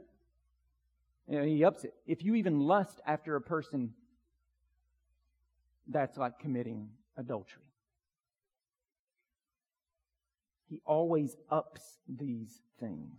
You 1.28 1.40
know, 1.40 1.44
he 1.44 1.64
ups 1.64 1.86
it. 1.86 1.96
If 2.06 2.24
you 2.24 2.36
even 2.36 2.60
lust 2.60 3.02
after 3.08 3.36
a 3.36 3.42
person, 3.42 3.96
that's 5.88 6.18
like 6.18 6.38
committing 6.38 6.90
adultery. 7.18 7.64
He 10.70 10.82
always 10.86 11.36
ups 11.50 11.98
these 12.08 12.62
things. 12.80 13.18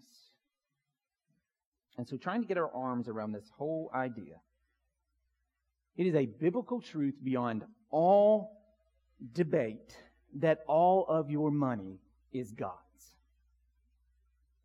And 1.97 2.07
so, 2.07 2.17
trying 2.17 2.43
to 2.43 2.47
get 2.47 2.59
our 2.59 2.71
arms 2.73 3.09
around 3.09 3.33
this 3.33 3.51
whole 3.57 3.91
idea, 3.95 4.41
it 5.97 6.07
is 6.07 6.15
a 6.15 6.27
biblical 6.27 6.81
truth 6.81 7.17
beyond 7.23 7.65
all 7.91 8.63
debate 9.33 9.97
that 10.37 10.61
all 10.69 11.07
of 11.09 11.31
your 11.31 11.51
money 11.51 11.99
is 12.33 12.53
God's. 12.53 12.79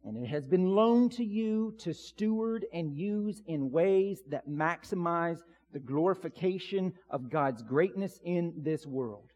And 0.06 0.18
it 0.18 0.28
has 0.28 0.46
been 0.46 0.76
loaned 0.76 1.14
to 1.14 1.24
you 1.24 1.74
to 1.80 1.94
steward 1.94 2.66
and 2.74 2.94
use 2.94 3.42
in 3.48 3.72
ways 3.72 4.22
that 4.30 4.50
maximize 4.50 5.40
the 5.72 5.80
glorification 5.80 6.94
of 7.10 7.30
God's 7.30 7.64
greatness 7.64 8.20
in 8.24 8.54
this 8.58 8.86
world. 8.86 9.32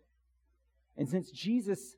And 0.97 1.07
since 1.07 1.31
Jesus 1.31 1.95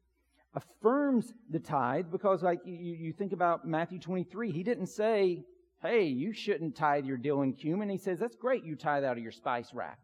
affirms 0.53 1.33
the 1.49 1.59
tithe 1.59 2.07
because, 2.11 2.43
like, 2.43 2.59
you, 2.65 2.73
you 2.73 3.13
think 3.13 3.33
about 3.33 3.67
Matthew 3.67 3.99
23, 3.99 4.51
he 4.51 4.63
didn't 4.63 4.87
say, 4.87 5.43
hey, 5.81 6.05
you 6.05 6.33
shouldn't 6.33 6.75
tithe 6.75 7.05
your 7.05 7.17
dill 7.17 7.41
and 7.41 7.57
cumin. 7.57 7.89
He 7.89 7.97
says, 7.97 8.19
that's 8.19 8.35
great 8.35 8.63
you 8.63 8.75
tithe 8.75 9.03
out 9.03 9.17
of 9.17 9.23
your 9.23 9.31
spice 9.31 9.73
rack. 9.73 9.99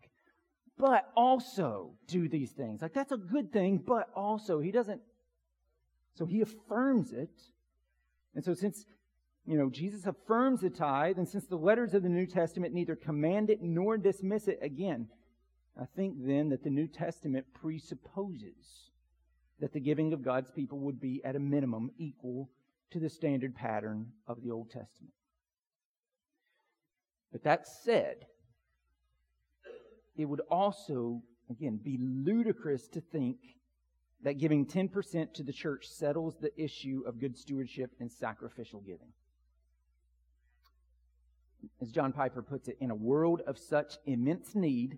But 0.77 1.09
also 1.15 1.91
do 2.07 2.27
these 2.27 2.51
things. 2.51 2.81
Like, 2.81 2.93
that's 2.93 3.11
a 3.11 3.17
good 3.17 3.51
thing, 3.51 3.81
but 3.85 4.09
also, 4.15 4.59
he 4.59 4.71
doesn't. 4.71 5.01
So 6.15 6.25
he 6.25 6.41
affirms 6.41 7.11
it. 7.11 7.31
And 8.35 8.43
so, 8.43 8.53
since 8.53 8.85
you 9.45 9.57
know, 9.57 9.69
Jesus 9.69 10.05
affirms 10.05 10.61
the 10.61 10.69
tithe, 10.69 11.17
and 11.17 11.27
since 11.27 11.45
the 11.45 11.55
letters 11.55 11.93
of 11.93 12.03
the 12.03 12.09
New 12.09 12.25
Testament 12.25 12.73
neither 12.73 12.95
command 12.95 13.49
it 13.49 13.61
nor 13.61 13.97
dismiss 13.97 14.47
it 14.47 14.59
again, 14.61 15.07
I 15.79 15.85
think 15.95 16.15
then 16.25 16.49
that 16.49 16.63
the 16.63 16.69
New 16.69 16.87
Testament 16.87 17.45
presupposes 17.53 18.89
that 19.59 19.73
the 19.73 19.79
giving 19.79 20.13
of 20.13 20.21
God's 20.21 20.51
people 20.51 20.79
would 20.79 20.99
be 20.99 21.21
at 21.23 21.35
a 21.35 21.39
minimum 21.39 21.91
equal 21.97 22.49
to 22.91 22.99
the 22.99 23.09
standard 23.09 23.55
pattern 23.55 24.07
of 24.27 24.41
the 24.41 24.51
Old 24.51 24.69
Testament. 24.69 25.13
But 27.31 27.43
that 27.43 27.67
said, 27.67 28.27
it 30.15 30.25
would 30.25 30.41
also, 30.49 31.21
again, 31.49 31.79
be 31.83 31.97
ludicrous 31.99 32.87
to 32.89 33.01
think 33.01 33.37
that 34.23 34.37
giving 34.37 34.65
10% 34.65 35.33
to 35.33 35.43
the 35.43 35.53
church 35.53 35.87
settles 35.87 36.35
the 36.39 36.51
issue 36.61 37.03
of 37.05 37.19
good 37.19 37.37
stewardship 37.37 37.91
and 37.99 38.11
sacrificial 38.11 38.81
giving. 38.81 39.11
As 41.81 41.91
John 41.91 42.13
Piper 42.13 42.41
puts 42.41 42.67
it, 42.67 42.77
in 42.79 42.91
a 42.91 42.95
world 42.95 43.41
of 43.47 43.57
such 43.57 43.97
immense 44.05 44.55
need 44.55 44.97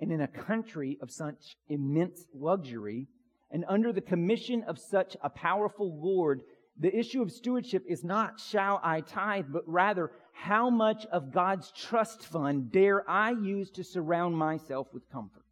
and 0.00 0.12
in 0.12 0.20
a 0.20 0.28
country 0.28 0.98
of 1.00 1.10
such 1.10 1.56
immense 1.68 2.26
luxury, 2.34 3.08
and 3.50 3.64
under 3.68 3.92
the 3.92 4.00
commission 4.00 4.64
of 4.64 4.78
such 4.78 5.16
a 5.22 5.30
powerful 5.30 6.00
Lord, 6.00 6.42
the 6.78 6.96
issue 6.96 7.22
of 7.22 7.30
stewardship 7.30 7.84
is 7.88 8.02
not 8.02 8.40
shall 8.40 8.80
I 8.82 9.00
tithe, 9.00 9.46
but 9.50 9.62
rather 9.66 10.10
how 10.32 10.70
much 10.70 11.06
of 11.06 11.32
God's 11.32 11.70
trust 11.70 12.26
fund 12.26 12.72
dare 12.72 13.08
I 13.08 13.30
use 13.30 13.70
to 13.72 13.84
surround 13.84 14.36
myself 14.36 14.88
with 14.92 15.08
comforts? 15.10 15.44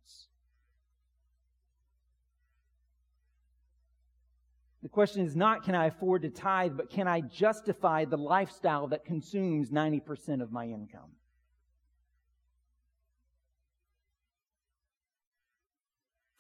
The 4.83 4.88
question 4.88 5.24
is 5.24 5.37
not 5.37 5.62
can 5.62 5.76
I 5.76 5.87
afford 5.87 6.22
to 6.22 6.31
tithe, 6.31 6.76
but 6.76 6.90
can 6.90 7.07
I 7.07 7.20
justify 7.20 8.05
the 8.05 8.18
lifestyle 8.18 8.88
that 8.88 9.05
consumes 9.05 9.70
90% 9.70 10.42
of 10.42 10.50
my 10.50 10.64
income? 10.64 11.12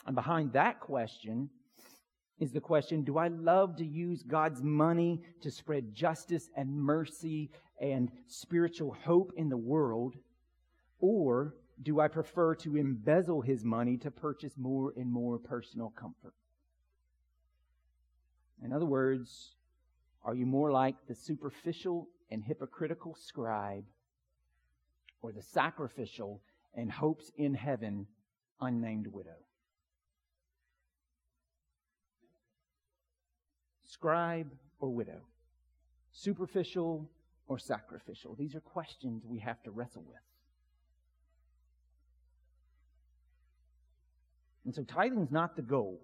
And 0.06 0.14
behind 0.14 0.52
that 0.52 0.80
question 0.80 1.48
is 2.38 2.52
the 2.52 2.60
question 2.60 3.04
Do 3.04 3.18
I 3.18 3.28
love 3.28 3.76
to 3.76 3.84
use 3.84 4.22
God's 4.22 4.62
money 4.62 5.22
to 5.42 5.50
spread 5.50 5.94
justice 5.94 6.50
and 6.56 6.74
mercy 6.74 7.50
and 7.80 8.10
spiritual 8.26 8.96
hope 9.04 9.32
in 9.36 9.48
the 9.48 9.56
world? 9.56 10.16
Or 10.98 11.54
do 11.82 12.00
I 12.00 12.08
prefer 12.08 12.54
to 12.56 12.76
embezzle 12.76 13.42
his 13.42 13.64
money 13.64 13.96
to 13.98 14.10
purchase 14.10 14.54
more 14.56 14.92
and 14.96 15.10
more 15.10 15.38
personal 15.38 15.90
comfort? 15.90 16.34
In 18.64 18.72
other 18.72 18.86
words, 18.86 19.54
are 20.24 20.34
you 20.34 20.46
more 20.46 20.70
like 20.70 20.94
the 21.08 21.14
superficial 21.14 22.08
and 22.30 22.42
hypocritical 22.44 23.16
scribe 23.16 23.84
or 25.20 25.32
the 25.32 25.42
sacrificial 25.42 26.40
and 26.74 26.90
hopes 26.90 27.30
in 27.36 27.54
heaven 27.54 28.06
unnamed 28.60 29.08
widow? 29.08 29.36
Scribe 34.02 34.50
or 34.80 34.90
widow? 34.90 35.20
Superficial 36.10 37.08
or 37.46 37.56
sacrificial? 37.56 38.34
These 38.34 38.56
are 38.56 38.60
questions 38.60 39.22
we 39.24 39.38
have 39.38 39.62
to 39.62 39.70
wrestle 39.70 40.02
with. 40.02 40.18
And 44.64 44.74
so 44.74 44.82
tithing 44.82 45.22
is 45.22 45.30
not 45.30 45.54
the 45.54 45.62
goal 45.62 46.00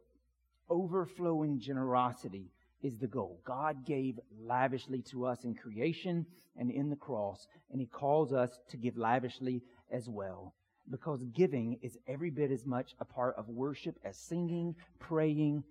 overflowing 0.70 1.58
generosity 1.58 2.52
is 2.82 2.96
the 2.98 3.06
goal. 3.06 3.40
God 3.44 3.84
gave 3.84 4.20
lavishly 4.40 5.02
to 5.11 5.26
us 5.26 5.44
in 5.44 5.54
creation 5.54 6.26
and 6.56 6.70
in 6.70 6.90
the 6.90 6.96
cross, 6.96 7.48
and 7.72 7.80
He 7.80 7.87
calls 7.87 8.32
us 8.32 8.61
to 8.68 8.76
give 8.76 8.96
lavishly 8.96 9.62
as 9.90 10.08
well. 10.08 10.54
Because 10.90 11.24
giving 11.34 11.78
is 11.82 11.98
every 12.06 12.30
bit 12.30 12.50
as 12.50 12.64
much 12.64 12.94
a 13.00 13.04
part 13.04 13.34
of 13.37 13.48
worship 13.48 13.98
as 14.04 14.16
singing, 14.16 14.74
praying, 15.00 15.64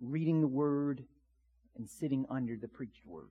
reading 0.00 0.40
the 0.40 0.46
Word, 0.46 1.02
and 1.76 1.88
sitting 1.88 2.26
under 2.30 2.56
the 2.56 2.68
preached 2.68 3.04
Word. 3.06 3.28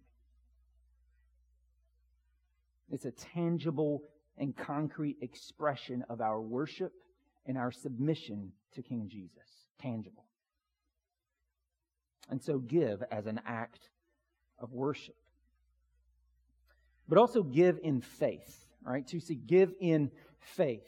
It's 2.92 3.06
a 3.06 3.12
tangible 3.12 4.04
and 4.38 4.56
concrete 4.56 5.18
expression 5.22 6.04
of 6.10 6.22
our 6.22 6.42
worship 6.42 6.94
and 7.46 7.58
our 7.58 7.72
submission 7.72 8.52
to 8.74 8.82
King 8.82 9.10
Jesus. 9.10 9.68
Tangible. 9.82 10.26
And 12.30 12.42
so 12.42 12.60
give 12.60 13.04
as 13.12 13.28
an 13.28 13.42
act 13.46 13.90
of 14.60 14.74
worship. 14.74 15.16
But 17.08 17.18
also 17.18 17.44
give 17.44 17.80
in 17.84 18.02
faith, 18.02 18.66
right? 18.84 19.06
To 19.08 19.20
see, 19.20 19.36
give 19.36 19.74
in 19.80 20.12
faith. 20.40 20.82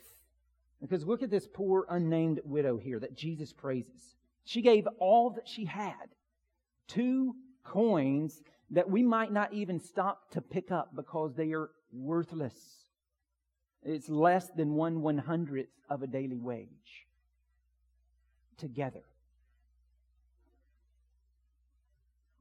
Because 0.81 1.05
look 1.05 1.23
at 1.23 1.29
this 1.29 1.47
poor 1.51 1.85
unnamed 1.89 2.41
widow 2.43 2.77
here 2.77 2.99
that 2.99 3.15
Jesus 3.15 3.53
praises. 3.53 4.15
She 4.45 4.61
gave 4.61 4.87
all 4.99 5.31
that 5.31 5.47
she 5.47 5.65
had. 5.65 6.07
Two 6.87 7.35
coins 7.67 8.41
that 8.71 8.89
we 8.89 9.03
might 9.03 9.31
not 9.31 9.53
even 9.53 9.79
stop 9.79 10.31
to 10.31 10.41
pick 10.41 10.71
up 10.71 10.95
because 10.95 11.33
they 11.35 11.53
are 11.53 11.69
worthless. 11.93 12.55
It's 13.83 14.09
less 14.09 14.49
than 14.55 14.75
one 14.75 15.01
one 15.01 15.17
hundredth 15.17 15.69
of 15.89 16.01
a 16.01 16.07
daily 16.07 16.39
wage. 16.39 17.05
Together. 18.57 19.03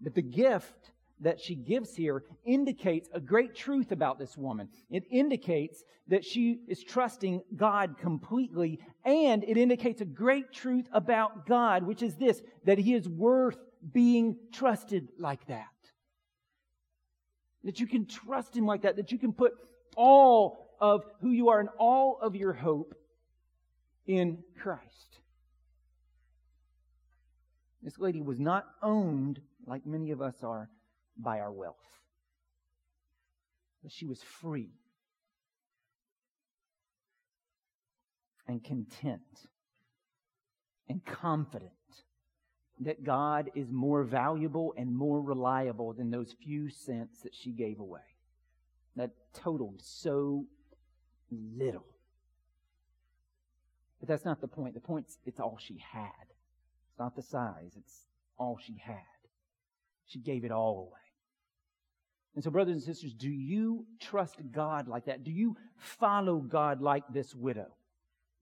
But 0.01 0.15
the 0.15 0.23
gift 0.23 0.91
that 1.21 1.41
she 1.41 1.55
gives 1.55 1.95
here 1.95 2.25
indicates 2.45 3.09
a 3.13 3.21
great 3.21 3.55
truth 3.55 3.93
about 3.93 4.19
this 4.19 4.37
woman. 4.37 4.69
It 4.91 5.05
indicates 5.11 5.83
that 6.09 6.25
she 6.25 6.61
is 6.69 6.83
trusting 6.83 7.43
God 7.57 7.97
completely, 7.99 8.79
and 9.05 9.43
it 9.45 9.57
indicates 9.57 10.01
a 10.01 10.05
great 10.05 10.53
truth 10.53 10.87
about 10.93 11.47
God, 11.47 11.85
which 11.85 12.03
is 12.03 12.17
this 12.17 12.43
that 12.65 12.79
He 12.79 12.95
is 12.95 13.09
worth 13.09 13.59
being 13.93 14.37
trusted 14.53 15.09
like 15.19 15.47
that. 15.47 15.67
That 17.65 17.81
you 17.81 17.87
can 17.87 18.07
trust 18.07 18.57
Him 18.57 18.67
like 18.67 18.83
that, 18.83 18.97
that 18.97 19.13
you 19.13 19.19
can 19.19 19.33
put 19.33 19.53
all 19.97 20.77
of 20.81 21.05
who 21.21 21.31
you 21.31 21.49
are 21.49 21.61
and 21.61 21.69
all 21.79 22.19
of 22.21 22.37
your 22.37 22.53
hope 22.53 22.95
in 24.07 24.39
Christ. 24.59 25.21
This 27.83 27.99
lady 27.99 28.21
was 28.21 28.41
not 28.41 28.67
owned 28.83 29.41
like 29.67 29.87
many 29.87 30.11
of 30.11 30.21
us 30.21 30.43
are, 30.43 30.69
by 31.19 31.41
our 31.41 31.53
wealth. 31.53 31.77
But 33.83 33.93
she 33.93 34.07
was 34.07 34.23
free 34.23 34.71
and 38.47 38.63
content 38.63 39.21
and 40.89 41.05
confident 41.05 41.73
that 42.81 43.05
God 43.05 43.51
is 43.55 43.71
more 43.71 44.05
valuable 44.05 44.75
and 44.77 44.95
more 44.95 45.21
reliable 45.21 45.93
than 45.93 46.11
those 46.11 46.35
few 46.43 46.69
cents 46.69 47.21
that 47.23 47.35
she 47.35 47.51
gave 47.51 47.81
away. 47.81 48.01
That 48.97 49.11
totaled 49.33 49.81
so 49.83 50.47
little. 51.31 51.87
But 54.01 54.09
that's 54.09 54.25
not 54.25 54.41
the 54.41 54.49
point. 54.49 54.75
The 54.75 54.81
point 54.81 55.07
is 55.09 55.19
it's 55.25 55.41
all 55.41 55.59
she 55.59 55.79
had. 55.93 56.11
It's 56.91 56.99
not 56.99 57.17
the 57.17 57.23
size, 57.23 57.73
it's 57.77 58.07
all 58.39 58.59
she 58.63 58.77
had. 58.83 59.01
She 60.07 60.19
gave 60.19 60.45
it 60.45 60.53
all 60.53 60.79
away. 60.79 61.01
And 62.35 62.45
so, 62.45 62.51
brothers 62.51 62.75
and 62.75 62.83
sisters, 62.83 63.15
do 63.15 63.31
you 63.31 63.87
trust 63.99 64.37
God 64.53 64.89
like 64.89 65.07
that? 65.07 65.25
Do 65.25 65.31
you 65.31 65.57
follow 65.79 66.37
God 66.37 66.83
like 66.83 67.05
this 67.11 67.35
widow? 67.35 67.67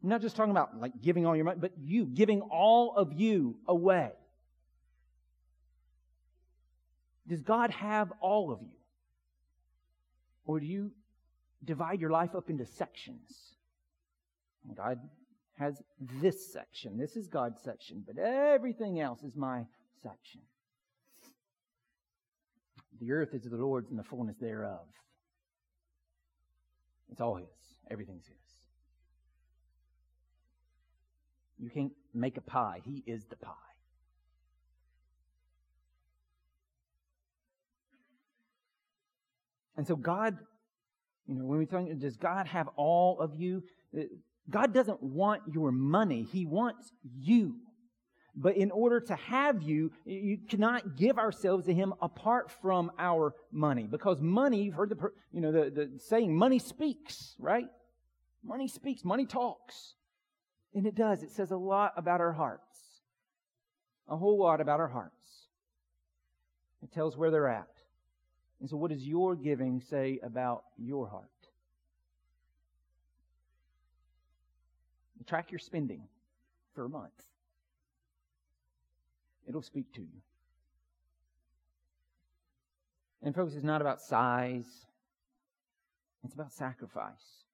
I'm 0.02 0.08
not 0.08 0.20
just 0.20 0.36
talking 0.36 0.50
about 0.50 0.78
like 0.80 1.00
giving 1.00 1.24
all 1.24 1.36
your 1.36 1.44
money, 1.44 1.58
but 1.60 1.72
you 1.80 2.04
giving 2.04 2.40
all 2.42 2.94
of 2.96 3.12
you 3.12 3.56
away. 3.66 4.10
Does 7.26 7.42
God 7.42 7.70
have 7.70 8.12
all 8.20 8.52
of 8.52 8.60
you? 8.60 8.78
Or 10.46 10.60
do 10.60 10.66
you 10.66 10.90
divide 11.64 12.00
your 12.00 12.10
life 12.10 12.34
up 12.34 12.50
into 12.50 12.66
sections? 12.66 13.54
God 14.76 14.98
has 15.58 15.82
this 16.00 16.52
section. 16.52 16.98
This 16.98 17.16
is 17.16 17.26
God's 17.26 17.62
section, 17.62 18.04
but 18.06 18.18
everything 18.18 19.00
else 19.00 19.22
is 19.22 19.36
my 19.36 19.64
section. 20.02 20.40
The 23.00 23.12
earth 23.12 23.34
is 23.34 23.42
the 23.42 23.56
Lord's 23.56 23.90
and 23.90 23.98
the 23.98 24.04
fullness 24.04 24.36
thereof. 24.36 24.86
It's 27.10 27.20
all 27.20 27.36
His. 27.36 27.46
Everything's 27.90 28.26
His. 28.26 28.36
You 31.58 31.70
can't 31.70 31.92
make 32.12 32.36
a 32.36 32.40
pie. 32.40 32.80
He 32.84 33.02
is 33.06 33.24
the 33.26 33.36
pie. 33.36 33.52
And 39.76 39.86
so 39.86 39.96
God, 39.96 40.36
you 41.26 41.34
know, 41.34 41.44
when 41.44 41.58
we 41.58 41.66
talk, 41.66 41.86
does 41.98 42.16
God 42.16 42.46
have 42.46 42.68
all 42.76 43.20
of 43.20 43.34
you? 43.34 43.62
Uh, 43.96 44.02
God 44.50 44.74
doesn't 44.74 45.02
want 45.02 45.42
your 45.52 45.72
money. 45.72 46.26
He 46.30 46.46
wants 46.46 46.92
you. 47.18 47.56
But 48.36 48.56
in 48.56 48.70
order 48.72 49.00
to 49.00 49.14
have 49.14 49.62
you, 49.62 49.92
you 50.04 50.38
cannot 50.48 50.96
give 50.96 51.18
ourselves 51.18 51.66
to 51.66 51.74
Him 51.74 51.94
apart 52.02 52.50
from 52.62 52.90
our 52.98 53.34
money. 53.52 53.86
Because 53.88 54.20
money, 54.20 54.62
you've 54.62 54.74
heard 54.74 54.90
the, 54.90 54.96
you 55.32 55.40
know, 55.40 55.52
the, 55.52 55.70
the 55.70 55.98
saying, 55.98 56.36
money 56.36 56.58
speaks, 56.58 57.36
right? 57.38 57.68
Money 58.42 58.66
speaks, 58.66 59.04
money 59.04 59.24
talks. 59.24 59.94
And 60.74 60.86
it 60.86 60.96
does. 60.96 61.22
It 61.22 61.30
says 61.30 61.52
a 61.52 61.56
lot 61.56 61.92
about 61.96 62.20
our 62.20 62.32
hearts. 62.32 62.62
A 64.08 64.16
whole 64.16 64.38
lot 64.38 64.60
about 64.60 64.80
our 64.80 64.88
hearts. 64.88 65.46
It 66.82 66.92
tells 66.92 67.16
where 67.16 67.30
they're 67.30 67.48
at. 67.48 67.68
And 68.60 68.70
so 68.70 68.76
what 68.76 68.90
does 68.90 69.06
your 69.06 69.34
giving 69.34 69.80
say 69.80 70.20
about 70.22 70.64
your 70.78 71.06
heart? 71.08 71.28
Track 75.26 75.50
your 75.50 75.58
spending 75.58 76.02
for 76.74 76.84
a 76.84 76.88
month. 76.88 77.12
It'll 79.48 79.62
speak 79.62 79.90
to 79.94 80.02
you. 80.02 80.20
And, 83.22 83.34
folks, 83.34 83.54
it's 83.54 83.64
not 83.64 83.80
about 83.80 84.02
size, 84.02 84.66
it's 86.24 86.34
about 86.34 86.52
sacrifice. 86.52 87.44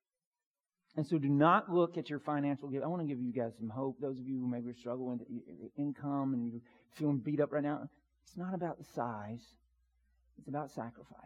And 0.97 1.07
so 1.07 1.19
do 1.19 1.29
not 1.29 1.73
look 1.73 1.97
at 1.97 2.11
your 2.11 2.19
financial 2.19 2.69
gift. 2.69 2.83
I 2.83 2.89
want 2.89 3.03
to 3.03 3.07
give 3.07 3.21
you 3.21 3.33
guys 3.33 3.53
some 3.57 3.69
hope. 3.69 4.01
Those 4.01 4.19
of 4.19 4.27
you 4.27 4.41
who 4.41 4.49
maybe 4.49 4.71
are 4.71 4.75
struggling 4.75 5.21
with 5.21 5.71
income 5.79 6.35
and 6.35 6.51
you're 6.51 6.61
feeling 6.97 7.19
beat 7.19 7.41
up 7.41 7.53
right 7.53 7.63
now, 7.63 7.89
it's 8.25 8.37
not 8.37 8.53
about 8.53 8.79
the 8.79 8.85
size, 8.85 9.45
it's 10.40 10.48
about 10.48 10.70
sacrifice. 10.70 11.16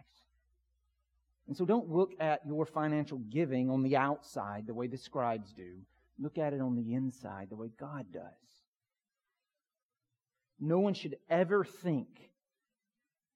And 1.47 1.57
so 1.57 1.65
don't 1.65 1.91
look 1.91 2.13
at 2.21 2.41
your 2.47 2.67
financial 2.67 3.19
giving 3.31 3.71
on 3.71 3.83
the 3.83 3.97
outside 3.97 4.67
the 4.67 4.75
way 4.75 4.87
the 4.87 4.97
scribes 4.97 5.53
do. 5.53 5.77
Look 6.19 6.39
at 6.39 6.53
it 6.53 6.61
on 6.61 6.75
the 6.75 6.95
inside 6.95 7.49
the 7.51 7.57
way 7.57 7.71
God 7.79 8.07
does. 8.13 8.23
No 10.61 10.79
one 10.79 10.95
should 10.95 11.17
ever 11.29 11.65
think 11.65 12.09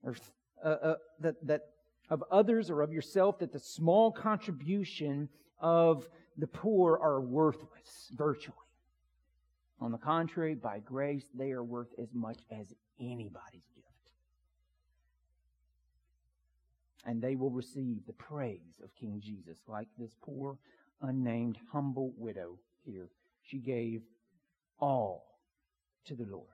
or, 0.02 0.16
uh, 0.64 0.68
uh, 0.68 0.94
that, 1.20 1.34
that 1.46 1.62
of 2.10 2.24
others 2.30 2.70
or 2.70 2.82
of 2.82 2.92
yourself 2.92 3.38
that 3.40 3.52
the 3.52 3.58
small 3.58 4.10
contribution 4.10 5.28
of 5.60 6.08
the 6.38 6.46
poor 6.46 6.98
are 7.02 7.20
worthless, 7.20 8.10
virtually. 8.14 8.56
On 9.80 9.92
the 9.92 9.98
contrary, 9.98 10.54
by 10.54 10.78
grace, 10.80 11.26
they 11.34 11.50
are 11.52 11.62
worth 11.62 11.92
as 11.98 12.08
much 12.14 12.38
as 12.50 12.72
anybody's 13.00 13.68
gift. 13.74 13.88
And 17.04 17.22
they 17.22 17.37
will 17.37 17.50
receive 17.50 18.04
the 18.06 18.12
praise 18.12 18.80
of 18.82 18.94
King 18.94 19.20
Jesus, 19.24 19.58
like 19.66 19.88
this 19.98 20.14
poor, 20.22 20.58
unnamed, 21.00 21.58
humble 21.72 22.12
widow 22.16 22.58
here. 22.84 23.08
She 23.42 23.58
gave 23.58 24.02
all 24.80 25.24
to 26.06 26.14
the 26.14 26.26
Lord. 26.26 26.46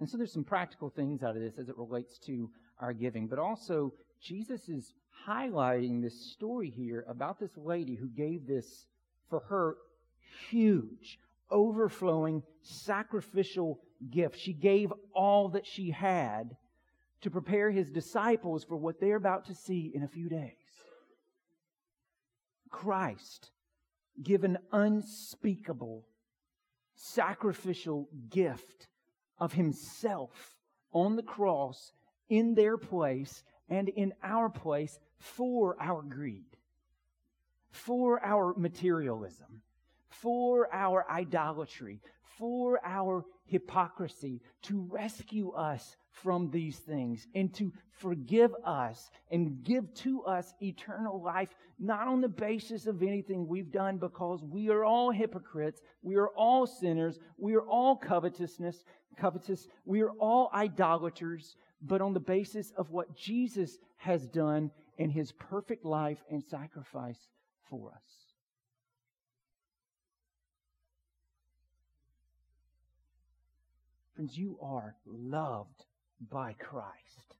And 0.00 0.08
so 0.08 0.16
there's 0.16 0.32
some 0.32 0.44
practical 0.44 0.88
things 0.88 1.22
out 1.22 1.36
of 1.36 1.42
this 1.42 1.58
as 1.58 1.68
it 1.68 1.76
relates 1.76 2.18
to 2.20 2.50
our 2.80 2.94
giving, 2.94 3.26
but 3.26 3.38
also 3.38 3.92
Jesus 4.22 4.68
is 4.68 4.94
highlighting 5.28 6.00
this 6.00 6.32
story 6.32 6.70
here 6.74 7.04
about 7.06 7.38
this 7.38 7.56
lady 7.56 7.94
who 7.94 8.08
gave 8.08 8.46
this, 8.46 8.86
for 9.28 9.40
her, 9.48 9.76
huge, 10.48 11.18
overflowing, 11.50 12.42
sacrificial 12.62 13.80
gift. 14.10 14.38
She 14.38 14.54
gave 14.54 14.92
all 15.14 15.50
that 15.50 15.66
she 15.66 15.90
had 15.90 16.56
to 17.22 17.30
prepare 17.30 17.70
his 17.70 17.90
disciples 17.90 18.64
for 18.64 18.76
what 18.76 19.00
they're 19.00 19.16
about 19.16 19.46
to 19.46 19.54
see 19.54 19.92
in 19.94 20.02
a 20.02 20.08
few 20.08 20.28
days. 20.28 20.52
Christ 22.70 23.50
give 24.22 24.44
an 24.44 24.58
unspeakable, 24.72 26.06
sacrificial 26.94 28.08
gift 28.28 28.88
of 29.38 29.52
himself 29.52 30.56
on 30.92 31.16
the 31.16 31.22
cross 31.22 31.92
in 32.28 32.54
their 32.54 32.76
place 32.76 33.42
and 33.68 33.88
in 33.88 34.12
our 34.22 34.48
place 34.48 34.98
for 35.18 35.76
our 35.80 36.02
greed, 36.02 36.56
for 37.70 38.24
our 38.24 38.54
materialism, 38.56 39.62
for 40.08 40.72
our 40.72 41.08
idolatry, 41.10 42.00
for 42.38 42.80
our 42.84 43.24
hypocrisy, 43.46 44.40
to 44.62 44.86
rescue 44.90 45.50
us 45.52 45.96
from 46.10 46.50
these 46.50 46.78
things 46.78 47.26
and 47.34 47.54
to 47.54 47.72
forgive 47.90 48.52
us 48.64 49.10
and 49.30 49.62
give 49.64 49.92
to 49.94 50.22
us 50.24 50.54
eternal 50.60 51.22
life, 51.22 51.48
not 51.78 52.08
on 52.08 52.20
the 52.20 52.28
basis 52.28 52.86
of 52.86 53.02
anything 53.02 53.46
we've 53.46 53.72
done, 53.72 53.96
because 53.96 54.42
we 54.42 54.68
are 54.68 54.84
all 54.84 55.10
hypocrites, 55.10 55.80
we 56.02 56.16
are 56.16 56.28
all 56.28 56.66
sinners, 56.66 57.18
we 57.38 57.54
are 57.54 57.66
all 57.66 57.96
covetousness, 57.96 58.84
covetous, 59.16 59.66
we 59.84 60.00
are 60.00 60.12
all 60.12 60.50
idolaters, 60.54 61.56
but 61.82 62.00
on 62.00 62.12
the 62.12 62.20
basis 62.20 62.72
of 62.76 62.90
what 62.90 63.16
Jesus 63.16 63.78
has 63.96 64.26
done 64.26 64.70
in 64.98 65.10
his 65.10 65.32
perfect 65.32 65.84
life 65.84 66.22
and 66.30 66.42
sacrifice 66.42 67.28
for 67.68 67.92
us. 67.92 68.02
Friends, 74.14 74.36
you 74.36 74.58
are 74.60 74.96
loved 75.06 75.86
by 76.20 76.54
Christ. 76.54 77.34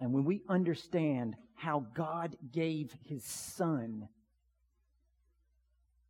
And 0.00 0.12
when 0.12 0.24
we 0.24 0.42
understand 0.48 1.36
how 1.54 1.86
God 1.94 2.36
gave 2.52 2.94
his 3.04 3.24
Son, 3.24 4.08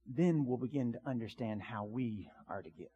then 0.07 0.45
we'll 0.45 0.57
begin 0.57 0.93
to 0.93 1.01
understand 1.07 1.63
how 1.63 1.85
we 1.85 2.29
are 2.49 2.63
to 2.63 2.71
give. 2.71 2.89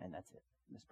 And 0.00 0.12
that's 0.12 0.30
it. 0.32 0.42
Let's. 0.72 0.84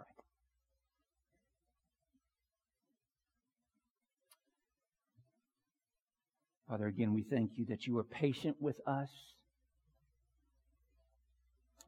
Father, 6.72 6.86
again, 6.86 7.12
we 7.12 7.22
thank 7.22 7.58
you 7.58 7.66
that 7.66 7.86
you 7.86 7.98
are 7.98 8.04
patient 8.04 8.56
with 8.58 8.80
us 8.86 9.10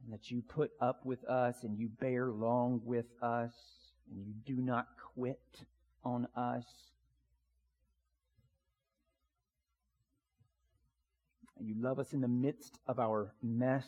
and 0.05 0.13
that 0.13 0.31
you 0.31 0.43
put 0.43 0.71
up 0.81 1.05
with 1.05 1.25
us 1.25 1.57
and 1.63 1.79
you 1.79 1.89
bear 1.89 2.31
long 2.31 2.81
with 2.85 3.07
us 3.23 3.53
and 4.11 4.27
you 4.27 4.35
do 4.45 4.61
not 4.61 4.87
quit 5.15 5.41
on 6.05 6.29
us. 6.37 6.65
And 11.59 11.69
you 11.69 11.75
love 11.79 11.99
us 11.99 12.13
in 12.13 12.21
the 12.21 12.29
midst 12.29 12.79
of 12.87 12.99
our 12.99 13.33
mess, 13.43 13.87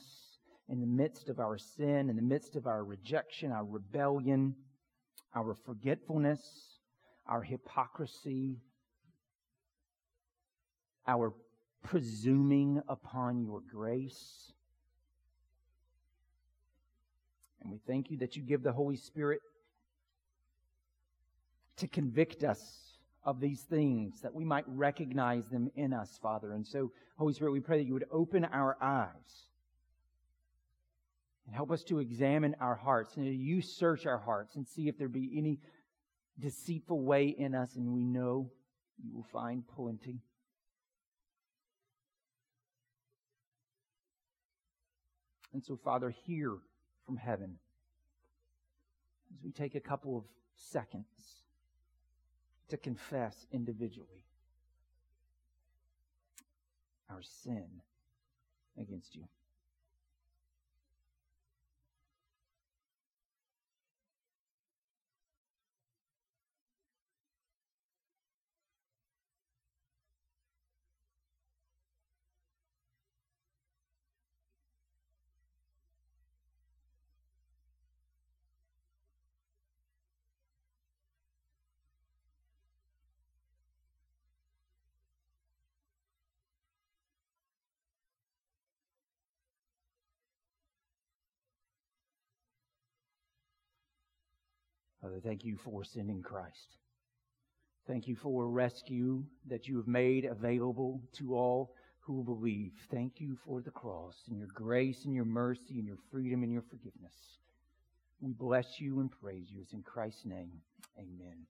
in 0.69 0.81
the 0.81 0.87
midst 0.87 1.29
of 1.29 1.39
our 1.39 1.59
sin, 1.59 2.09
in 2.09 2.17
the 2.17 2.23
midst 2.23 2.57
of 2.57 2.67
our 2.67 2.83
rejection, 2.85 3.53
our 3.53 3.65
rebellion, 3.65 4.55
our 5.35 5.55
forgetfulness, 5.67 6.41
our 7.27 7.43
hypocrisy, 7.43 8.57
our 11.07 11.35
presuming 11.83 12.81
upon 12.89 13.45
your 13.45 13.61
grace. 13.71 14.53
And 17.67 17.73
we 17.73 17.81
thank 17.85 18.13
you 18.13 18.19
that 18.19 18.37
you 18.37 18.43
give 18.43 18.63
the 18.63 18.71
Holy 18.71 18.97
Spirit 18.97 19.41
to 21.79 21.89
convict 21.89 22.45
us 22.45 22.61
of 23.25 23.41
these 23.41 23.63
things, 23.63 24.21
that 24.21 24.33
we 24.33 24.45
might 24.45 24.65
recognize 24.69 25.49
them 25.49 25.69
in 25.75 25.93
us, 25.93 26.17
Father. 26.23 26.53
And 26.53 26.65
so, 26.65 26.93
Holy 27.19 27.33
Spirit, 27.33 27.51
we 27.51 27.59
pray 27.59 27.79
that 27.79 27.85
you 27.85 27.95
would 27.95 28.07
open 28.13 28.45
our 28.45 28.77
eyes 28.81 29.49
and 31.45 31.57
help 31.57 31.73
us 31.73 31.83
to 31.85 31.99
examine 31.99 32.55
our 32.61 32.77
hearts 32.77 33.17
and 33.17 33.27
you 33.27 33.61
search 33.61 34.07
our 34.07 34.19
hearts 34.19 34.55
and 34.55 34.65
see 34.69 34.87
if 34.87 34.97
there 34.97 35.09
be 35.09 35.33
any 35.37 35.59
deceitful 36.39 37.01
way 37.01 37.35
in 37.37 37.53
us, 37.53 37.75
and 37.75 37.93
we 37.93 38.05
know 38.05 38.49
you 39.03 39.13
will 39.13 39.27
find 39.33 39.67
plenty. 39.67 40.21
And 45.53 45.65
so, 45.65 45.77
Father, 45.83 46.15
hear 46.27 46.59
from 47.07 47.17
heaven 47.17 47.57
as 49.33 49.43
we 49.45 49.53
take 49.53 49.75
a 49.75 49.81
couple 49.81 50.19
of 50.19 50.25
seconds 50.57 51.07
to 52.69 52.77
confess 52.77 53.47
individually 53.53 54.25
our 57.09 57.23
sin 57.23 57.69
against 58.79 59.15
you. 59.15 59.23
Father, 95.07 95.21
thank 95.23 95.45
you 95.45 95.57
for 95.57 95.85
sending 95.85 96.21
Christ. 96.21 96.79
Thank 97.87 98.09
you 98.09 98.17
for 98.17 98.43
a 98.43 98.49
rescue 98.49 99.23
that 99.49 99.69
you 99.69 99.77
have 99.77 99.87
made 99.87 100.25
available 100.25 101.01
to 101.19 101.37
all 101.37 101.77
who 102.01 102.25
believe. 102.25 102.73
Thank 102.91 103.21
you 103.21 103.37
for 103.47 103.61
the 103.61 103.71
cross 103.71 104.17
and 104.29 104.37
your 104.37 104.49
grace 104.53 105.05
and 105.05 105.15
your 105.15 105.25
mercy 105.25 105.79
and 105.79 105.87
your 105.87 105.99
freedom 106.11 106.43
and 106.43 106.53
your 106.53 106.65
forgiveness. 106.69 107.39
We 108.21 108.33
bless 108.33 108.81
you 108.81 108.99
and 108.99 109.09
praise 109.09 109.47
you. 109.49 109.61
It's 109.63 109.75
in 109.75 109.83
Christ's 109.83 110.25
name. 110.25 110.61
Amen. 110.99 111.47